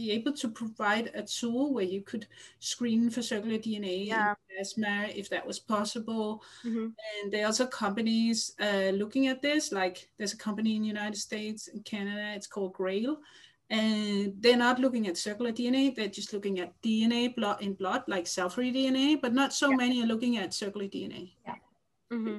[0.01, 2.27] be able to provide a tool where you could
[2.59, 4.35] screen for circular DNA yeah.
[4.49, 6.43] plasma if that was possible.
[6.65, 6.87] Mm-hmm.
[6.87, 9.73] And there are also companies uh, looking at this.
[9.73, 13.19] Like there's a company in the United States and Canada, it's called Grail,
[13.69, 18.03] and they're not looking at circular DNA, they're just looking at DNA blood in blood,
[18.09, 19.77] like cell-free DNA, but not so yeah.
[19.77, 21.33] many are looking at circular DNA.
[21.47, 21.55] Yeah.
[22.13, 22.39] Mm-hmm.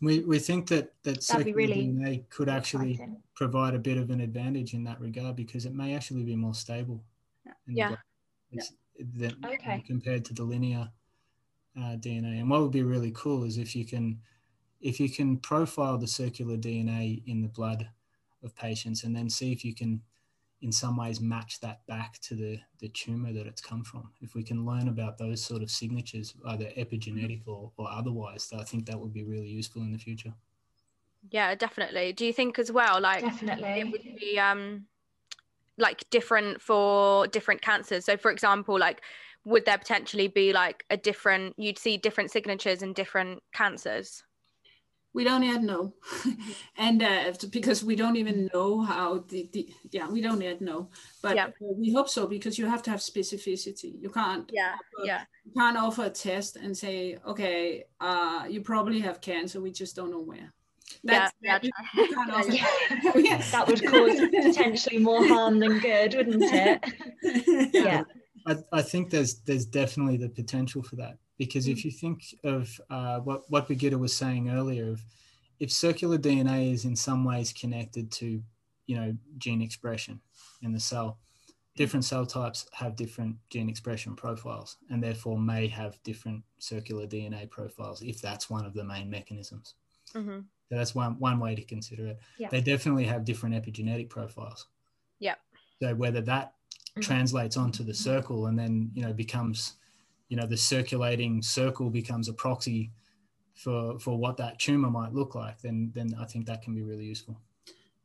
[0.00, 3.22] We, we think that, that circular really DNA could actually exciting.
[3.34, 6.54] provide a bit of an advantage in that regard because it may actually be more
[6.54, 7.02] stable.
[7.66, 7.96] Yeah.
[8.50, 8.62] yeah.
[8.98, 9.82] Than, okay.
[9.86, 10.88] compared to the linear
[11.76, 12.40] uh, DNA.
[12.40, 14.20] And what would be really cool is if you can
[14.80, 17.88] if you can profile the circular DNA in the blood
[18.42, 20.02] of patients and then see if you can
[20.64, 24.10] in some ways match that back to the, the tumor that it's come from.
[24.22, 28.64] If we can learn about those sort of signatures, either epigenetic or, or otherwise, I
[28.64, 30.32] think that would be really useful in the future.
[31.30, 32.14] Yeah, definitely.
[32.14, 34.86] Do you think as well, like definitely it would be um
[35.76, 38.06] like different for different cancers?
[38.06, 39.02] So for example, like
[39.44, 44.22] would there potentially be like a different you'd see different signatures in different cancers?
[45.14, 45.94] We don't yet know.
[46.76, 50.90] And uh, because we don't even know how the, the yeah we don't yet know.
[51.22, 51.48] But yeah.
[51.60, 53.92] we hope so because you have to have specificity.
[53.98, 55.22] You can't yeah offer, yeah.
[55.44, 59.60] you can't offer a test and say okay uh you probably have cancer.
[59.60, 60.52] We just don't know where.
[61.04, 61.58] That's, yeah,
[61.94, 63.42] that, yeah.
[63.52, 67.72] that would cause potentially more harm than good wouldn't it?
[67.72, 68.02] Yeah.
[68.46, 71.84] I, I think there's there's definitely the potential for that because if mm.
[71.84, 75.02] you think of uh, what what Birgitte was saying earlier, of
[75.60, 78.42] if circular DNA is in some ways connected to
[78.86, 80.20] you know gene expression
[80.62, 81.18] in the cell,
[81.76, 87.48] different cell types have different gene expression profiles and therefore may have different circular DNA
[87.48, 89.74] profiles if that's one of the main mechanisms.
[90.14, 90.40] Mm-hmm.
[90.68, 92.20] So that's one one way to consider it.
[92.38, 92.48] Yeah.
[92.50, 94.66] They definitely have different epigenetic profiles.
[95.18, 95.34] Yeah.
[95.82, 96.54] So whether that
[96.90, 97.00] mm-hmm.
[97.00, 99.74] translates onto the circle and then you know becomes
[100.28, 102.90] you know the circulating circle becomes a proxy
[103.54, 106.82] for for what that tumor might look like then then i think that can be
[106.82, 107.36] really useful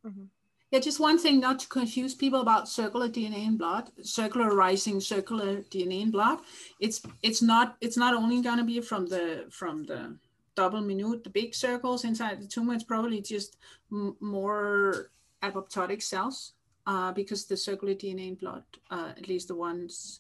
[0.05, 0.26] mm-hmm.
[0.72, 5.61] yeah just one thing not to confuse people about circular dna in blood circularizing circular
[5.72, 6.39] dna in blood
[6.80, 10.15] it's it's not it's not only going to be from the from the
[10.55, 13.57] double minute the big circles inside the tumor it's probably just
[13.91, 15.09] m- more
[15.41, 16.53] apoptotic cells
[16.86, 20.20] uh, because the circular dna in blood uh, at least the ones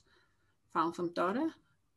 [0.73, 1.51] found from Dutta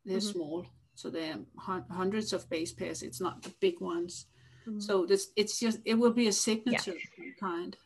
[0.05, 0.33] they're mm-hmm.
[0.33, 3.03] small, so they're hundreds of base pairs.
[3.03, 4.27] It's not the big ones.
[4.67, 4.81] Mm-hmm.
[4.81, 7.33] So this, it's just it will be a signature yeah.
[7.41, 7.77] kind.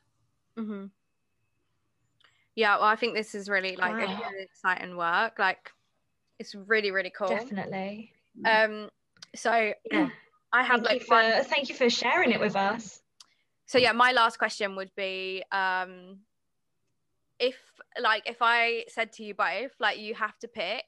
[0.59, 0.87] Mm-hmm.
[2.55, 3.99] Yeah, well, I think this is really like wow.
[3.99, 5.39] really exciting work.
[5.39, 5.71] Like,
[6.39, 7.29] it's really really cool.
[7.29, 8.13] Definitely.
[8.45, 8.89] Um.
[9.35, 10.09] So yeah.
[10.53, 13.01] I have thank like you for, thank you for sharing it with us.
[13.67, 16.19] So yeah, my last question would be um
[17.39, 17.57] if
[18.01, 20.85] like if I said to you both like you have to pick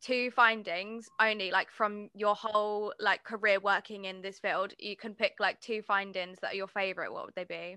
[0.00, 5.14] two findings only like from your whole like career working in this field you can
[5.14, 7.76] pick like two findings that are your favorite what would they be?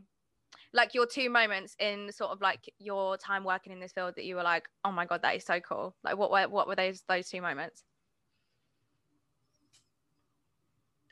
[0.74, 4.26] Like your two moments in sort of like your time working in this field that
[4.26, 5.96] you were like oh my god that is so cool.
[6.04, 7.84] Like what were what were those those two moments?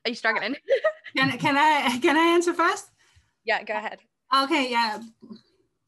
[0.06, 0.56] Are you struggling?
[1.18, 2.92] Can, can i can i answer first?
[3.44, 4.00] Yeah go ahead.
[4.44, 5.00] Okay yeah.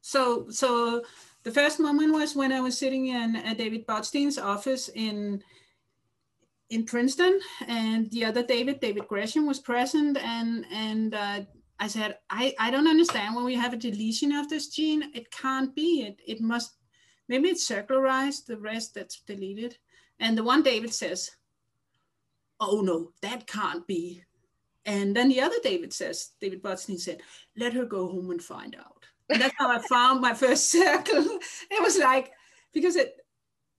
[0.00, 1.02] So so
[1.44, 5.42] the first moment was when I was sitting in uh, David Botstein's office in
[6.70, 11.40] in Princeton, and the other David, David Gresham, was present, and and uh,
[11.78, 15.10] I said, I, I don't understand when we have a deletion of this gene.
[15.14, 16.02] It can't be.
[16.02, 16.76] It it must
[17.28, 18.46] maybe it's circularized.
[18.46, 19.76] The rest that's deleted,
[20.20, 21.30] and the one David says,
[22.60, 24.22] Oh no, that can't be.
[24.84, 27.20] And then the other David says, David Botstein said,
[27.56, 29.04] let her go home and find out
[29.40, 31.38] that's how I found my first circle.
[31.70, 32.32] It was like
[32.72, 33.14] because it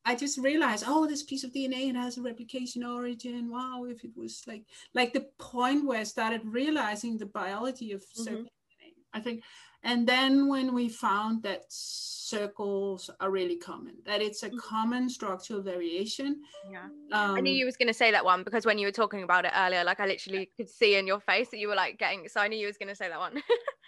[0.05, 3.49] I just realized, oh, this piece of DNA it has a replication origin.
[3.49, 8.03] Wow, if it was like like the point where I started realizing the biology of
[8.17, 8.33] mm-hmm.
[8.35, 9.43] DNA, I think.
[9.83, 14.57] And then when we found that circles are really common, that it's a mm-hmm.
[14.57, 16.41] common structural variation.
[16.71, 16.85] Yeah.
[17.11, 19.23] Um, I knew um, you was gonna say that one because when you were talking
[19.23, 21.99] about it earlier, like I literally could see in your face that you were like
[21.99, 23.41] getting so I knew you was gonna say that one.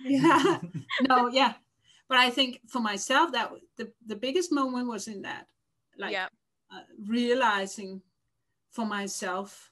[0.03, 0.59] yeah.
[1.07, 1.53] No, yeah.
[2.07, 5.47] But I think for myself that the, the biggest moment was in that.
[5.97, 6.27] Like yeah.
[6.71, 8.01] uh, realizing
[8.71, 9.71] for myself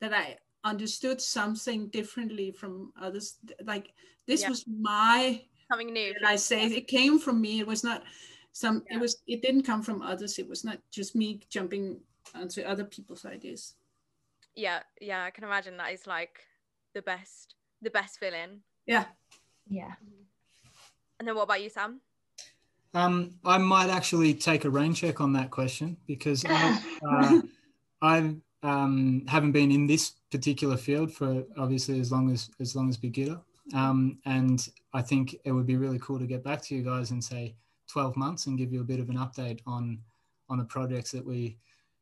[0.00, 0.36] that I
[0.66, 3.36] understood something differently from others.
[3.64, 3.92] Like
[4.26, 4.50] this yeah.
[4.50, 6.14] was my something new.
[6.26, 7.60] I say it came from me.
[7.60, 8.02] It was not
[8.52, 8.82] some.
[8.90, 8.96] Yeah.
[8.96, 9.22] It was.
[9.26, 10.38] It didn't come from others.
[10.38, 12.00] It was not just me jumping
[12.34, 13.74] onto other people's ideas.
[14.54, 15.24] Yeah, yeah.
[15.24, 16.40] I can imagine that is like
[16.94, 18.60] the best, the best feeling.
[18.86, 19.04] Yeah.
[19.68, 19.92] Yeah.
[21.18, 22.00] And then what about you, Sam?
[22.94, 27.40] Um, I might actually take a rain check on that question because I, uh,
[28.00, 32.88] I um, haven't been in this particular field for obviously as long as as long
[32.88, 33.40] as Birgitte.
[33.74, 37.10] Um, and I think it would be really cool to get back to you guys
[37.10, 37.56] and say
[37.88, 39.98] 12 months and give you a bit of an update on
[40.48, 41.56] on the projects that we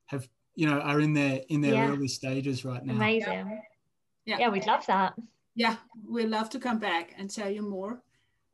[0.07, 1.88] have, you know, are in their in their yeah.
[1.88, 2.94] early stages right now.
[2.94, 3.62] Amazing.
[4.26, 4.38] Yeah.
[4.38, 5.14] yeah, we'd love that.
[5.55, 5.76] Yeah,
[6.09, 8.00] we'd love to come back and tell you more.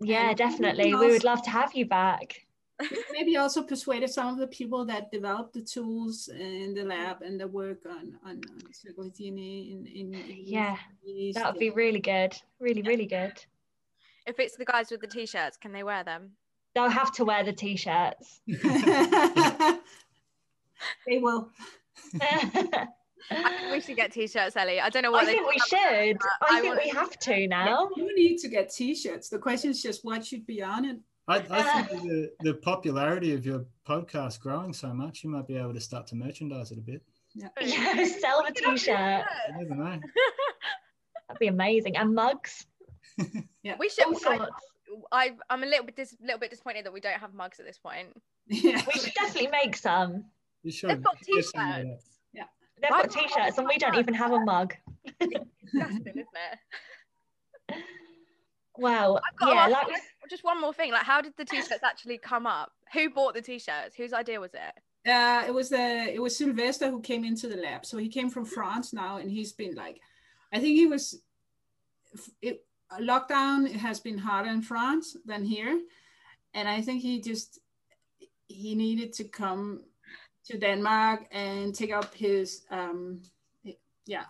[0.00, 0.92] Yeah, and definitely.
[0.92, 2.46] Also, we would love to have you back.
[3.12, 7.40] maybe also persuaded some of the people that developed the tools in the lab and
[7.40, 10.76] the work on on, on circular DNA in, in, in yeah
[11.34, 13.32] that would be really good really really good
[14.26, 16.30] if it's the guys with the t-shirts can they wear them
[16.74, 18.40] they'll have to wear the t-shirts
[21.06, 21.50] they will
[23.30, 24.80] I think we should get t-shirts, Ellie.
[24.80, 25.22] I don't know what.
[25.22, 25.78] I think we should.
[25.78, 26.14] I,
[26.50, 27.88] I, think we have to now.
[27.96, 29.28] You need to get t-shirts.
[29.28, 30.98] The question is just what should be on it.
[31.30, 35.56] I, I think the, the popularity of your podcast growing so much, you might be
[35.56, 37.02] able to start to merchandise it a bit.
[37.36, 39.24] Yeah, yeah sell the t-shirt.
[39.56, 40.00] never know.
[41.28, 41.96] That'd be amazing.
[41.96, 42.66] And mugs.
[43.62, 44.06] yeah, we should.
[44.26, 44.48] I,
[45.12, 47.66] I, I'm a little bit dis, little bit disappointed that we don't have mugs at
[47.66, 48.08] this point.
[48.48, 48.82] Yeah.
[48.92, 50.24] we should definitely make some.
[50.64, 50.90] You should.
[50.90, 51.54] They've got t-shirts.
[52.32, 52.42] Yeah.
[52.82, 54.74] They've got t-shirts and we don't even have a mug.
[55.20, 56.26] Disgusting, isn't
[57.68, 57.78] it?
[58.78, 59.20] Wow.
[59.40, 59.86] Yeah, like...
[60.30, 60.92] just one more thing.
[60.92, 62.72] Like, how did the t-shirts actually come up?
[62.92, 63.94] Who bought the t-shirts?
[63.96, 65.08] Whose idea was it?
[65.08, 67.86] Uh, it was the it was Sylvester who came into the lab.
[67.86, 69.98] So he came from France now, and he's been like,
[70.52, 71.22] I think he was.
[72.42, 72.64] It,
[73.00, 75.80] lockdown has been harder in France than here,
[76.54, 77.60] and I think he just
[78.48, 79.84] he needed to come
[80.46, 83.22] to Denmark and take up his um,
[84.06, 84.24] yeah,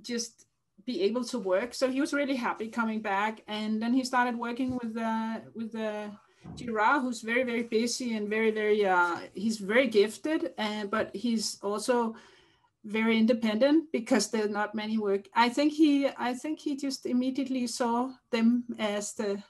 [0.00, 0.46] just
[0.86, 1.74] be able to work.
[1.74, 5.72] So he was really happy coming back, and then he started working with the with
[5.72, 6.10] the
[6.56, 11.58] Girard, who's very very busy and very very uh, he's very gifted, and but he's
[11.62, 12.14] also
[12.84, 15.28] very independent because there's not many work.
[15.34, 19.42] I think he I think he just immediately saw them as the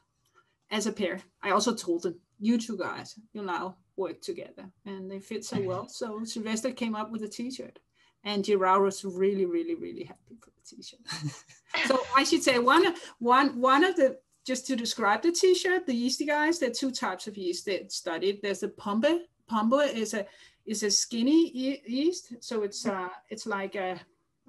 [0.71, 1.21] as a pair.
[1.43, 5.61] I also told him, you two guys, you now work together, and they fit so
[5.61, 5.89] well.
[5.89, 7.79] So Sylvester came up with a T-shirt,
[8.25, 11.01] and Girard was really, really, really happy for the T-shirt.
[11.87, 15.95] so I should say one, one, one of the just to describe the T-shirt, the
[15.95, 16.59] yeasty guys.
[16.59, 18.41] There are two types of yeast that studied.
[18.43, 19.21] There's a pombe.
[19.49, 20.27] Pombe is a
[20.67, 21.51] is a skinny
[21.87, 24.01] yeast, so it's uh it's like a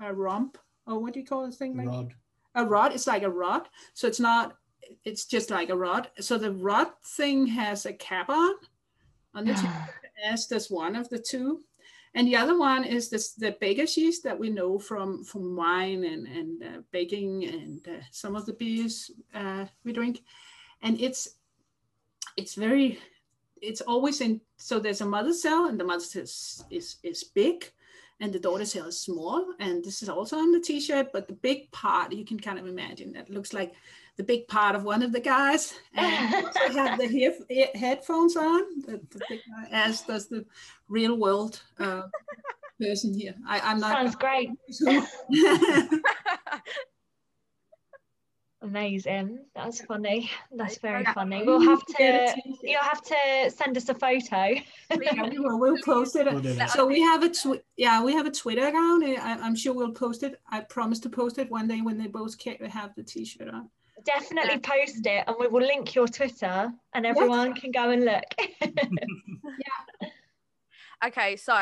[0.02, 0.58] a rump
[0.88, 1.78] or what do you call this thing?
[1.78, 2.14] Like rod.
[2.56, 2.94] A rod.
[2.94, 3.70] It's like a rod.
[3.94, 4.56] So it's not.
[5.06, 6.10] It's just like a rod.
[6.20, 8.56] So the rod thing has a cap on
[9.34, 9.68] on the t-
[10.26, 11.64] as does one of the two.
[12.14, 16.04] And the other one is this, the baker's yeast that we know from, from wine
[16.04, 20.22] and, and uh, baking and uh, some of the beers uh, we drink.
[20.82, 21.38] And it's,
[22.36, 23.00] it's very,
[23.62, 27.24] it's always in, so there's a mother cell and the mother cell is, is, is
[27.24, 27.72] big
[28.22, 29.54] and the daughter cell is small.
[29.60, 32.68] And this is also on the t-shirt, but the big part you can kind of
[32.68, 33.74] imagine that looks like
[34.16, 39.02] the big part of one of the guys and have the he- headphones on, the,
[39.10, 40.46] the big guy, as does the
[40.88, 42.04] real world uh,
[42.80, 43.36] person here.
[43.48, 43.92] I, am not.
[43.92, 44.52] Sounds great.
[48.64, 49.40] Amazing.
[49.56, 50.30] That's funny.
[50.52, 51.44] That's very funny.
[51.46, 52.36] We'll have to.
[52.62, 54.56] You'll have to send us a photo.
[55.02, 55.60] yeah, we will.
[55.60, 56.32] We'll post it.
[56.32, 59.04] We'll so we have a tw- yeah, we have a Twitter account.
[59.04, 60.40] I, am sure we'll post it.
[60.48, 63.70] I promise to post it one day when they both have the T-shirt on
[64.04, 67.60] definitely post it and we will link your Twitter and everyone yes.
[67.60, 68.24] can go and look.
[68.62, 70.10] yeah.
[71.06, 71.54] Okay, so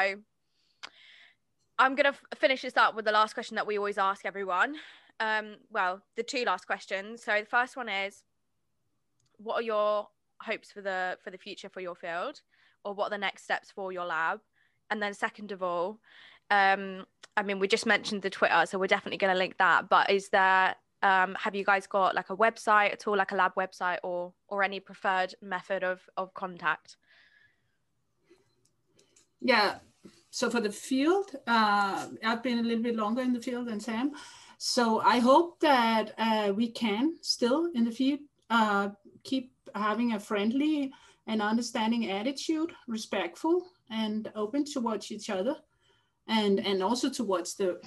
[1.78, 4.26] I'm going to f- finish this up with the last question that we always ask
[4.26, 4.76] everyone.
[5.20, 7.24] Um, well, the two last questions.
[7.24, 8.24] So the first one is
[9.38, 10.08] what are your
[10.42, 12.42] hopes for the for the future for your field
[12.86, 14.40] or what are the next steps for your lab?
[14.90, 16.00] And then second of all,
[16.50, 17.06] um,
[17.38, 19.90] I mean, we just mentioned the Twitter, so we're definitely going to link that.
[19.90, 23.36] But is there um, have you guys got like a website at all like a
[23.36, 26.98] lab website or or any preferred method of of contact
[29.42, 29.76] yeah
[30.30, 33.80] so for the field uh, i've been a little bit longer in the field than
[33.80, 34.12] sam
[34.62, 38.89] so i hope that uh, we can still in the field uh,
[39.24, 40.91] keep having a friendly
[41.28, 45.55] and understanding attitude respectful and open towards each other
[46.28, 47.80] and and also towards the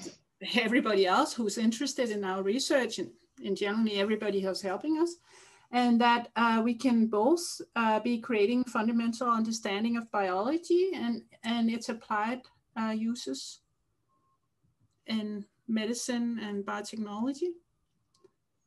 [0.54, 3.10] everybody else who's interested in our research and,
[3.44, 5.16] and generally everybody who's helping us
[5.72, 11.70] and that uh, we can both uh, be creating fundamental understanding of biology and, and
[11.70, 12.40] its applied
[12.78, 13.60] uh, uses
[15.06, 17.50] in medicine and biotechnology.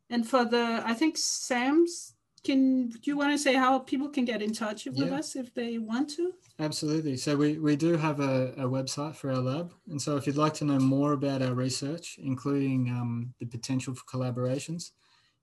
[0.10, 2.16] And for the, I think Sam's
[2.46, 5.16] can do you want to say how people can get in touch with yeah.
[5.16, 6.34] us if they want to?
[6.60, 7.18] Absolutely.
[7.18, 9.74] So we, we do have a, a website for our lab.
[9.90, 13.94] And so if you'd like to know more about our research, including um, the potential
[13.96, 14.92] for collaborations,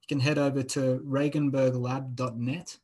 [0.00, 2.78] you can head over to regenberglab.net.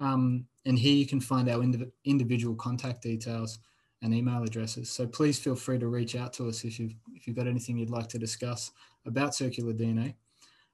[0.00, 3.58] Um, and here you can find our indiv- individual contact details
[4.02, 4.90] and email addresses.
[4.90, 7.78] So please feel free to reach out to us if you've, if you've got anything
[7.78, 8.72] you'd like to discuss
[9.06, 10.14] about circular DNA.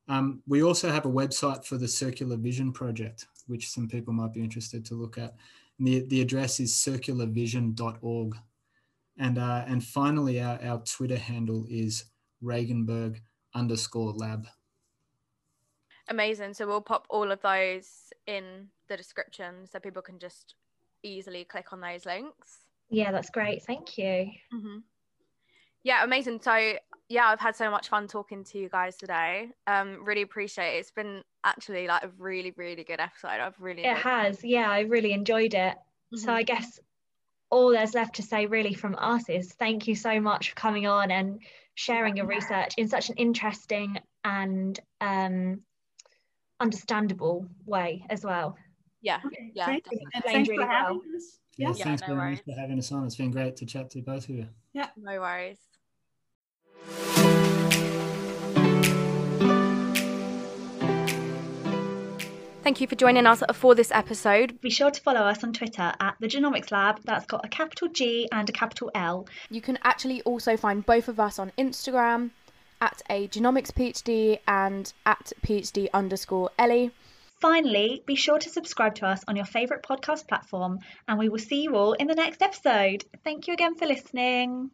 [0.08, 4.32] Um, we also have a website for the Circular Vision Project, which some people might
[4.32, 5.34] be interested to look at.
[5.78, 8.36] And the, the address is circularvision.org.
[9.18, 12.04] And, uh, and finally, our, our Twitter handle is
[12.42, 13.20] Regenberg
[13.54, 14.46] underscore lab.
[16.08, 16.54] Amazing.
[16.54, 20.54] So we'll pop all of those in the description so people can just
[21.02, 22.67] easily click on those links.
[22.90, 23.62] Yeah, that's great.
[23.62, 24.30] Thank you.
[24.54, 24.78] Mm-hmm.
[25.82, 26.40] Yeah, amazing.
[26.42, 26.74] So
[27.08, 29.48] yeah, I've had so much fun talking to you guys today.
[29.66, 30.80] Um, really appreciate it.
[30.80, 33.28] It's been actually like a really, really good episode.
[33.28, 34.42] I've really it has.
[34.44, 34.48] It.
[34.48, 35.76] Yeah, I really enjoyed it.
[36.14, 36.16] Mm-hmm.
[36.16, 36.78] So I guess
[37.50, 40.86] all there's left to say really from us is thank you so much for coming
[40.86, 41.40] on and
[41.74, 45.60] sharing your research in such an interesting and um,
[46.60, 48.56] understandable way as well.
[49.00, 49.70] Yeah, okay, yeah.
[49.70, 51.16] And thanks really for having well.
[51.16, 51.38] us.
[51.58, 52.38] Yeah, yeah thanks no very worries.
[52.38, 53.04] much for having us on.
[53.04, 54.46] It's been great to chat to both of you.
[54.72, 55.58] Yeah, no worries.
[62.62, 64.60] Thank you for joining us for this episode.
[64.60, 67.00] Be sure to follow us on Twitter at the Genomics Lab.
[67.04, 69.26] That's got a capital G and a capital L.
[69.50, 72.30] You can actually also find both of us on Instagram
[72.80, 76.92] at a genomics PhD and at PhD underscore Ellie.
[77.40, 81.38] Finally, be sure to subscribe to us on your favourite podcast platform, and we will
[81.38, 83.04] see you all in the next episode.
[83.22, 84.70] Thank you again for listening.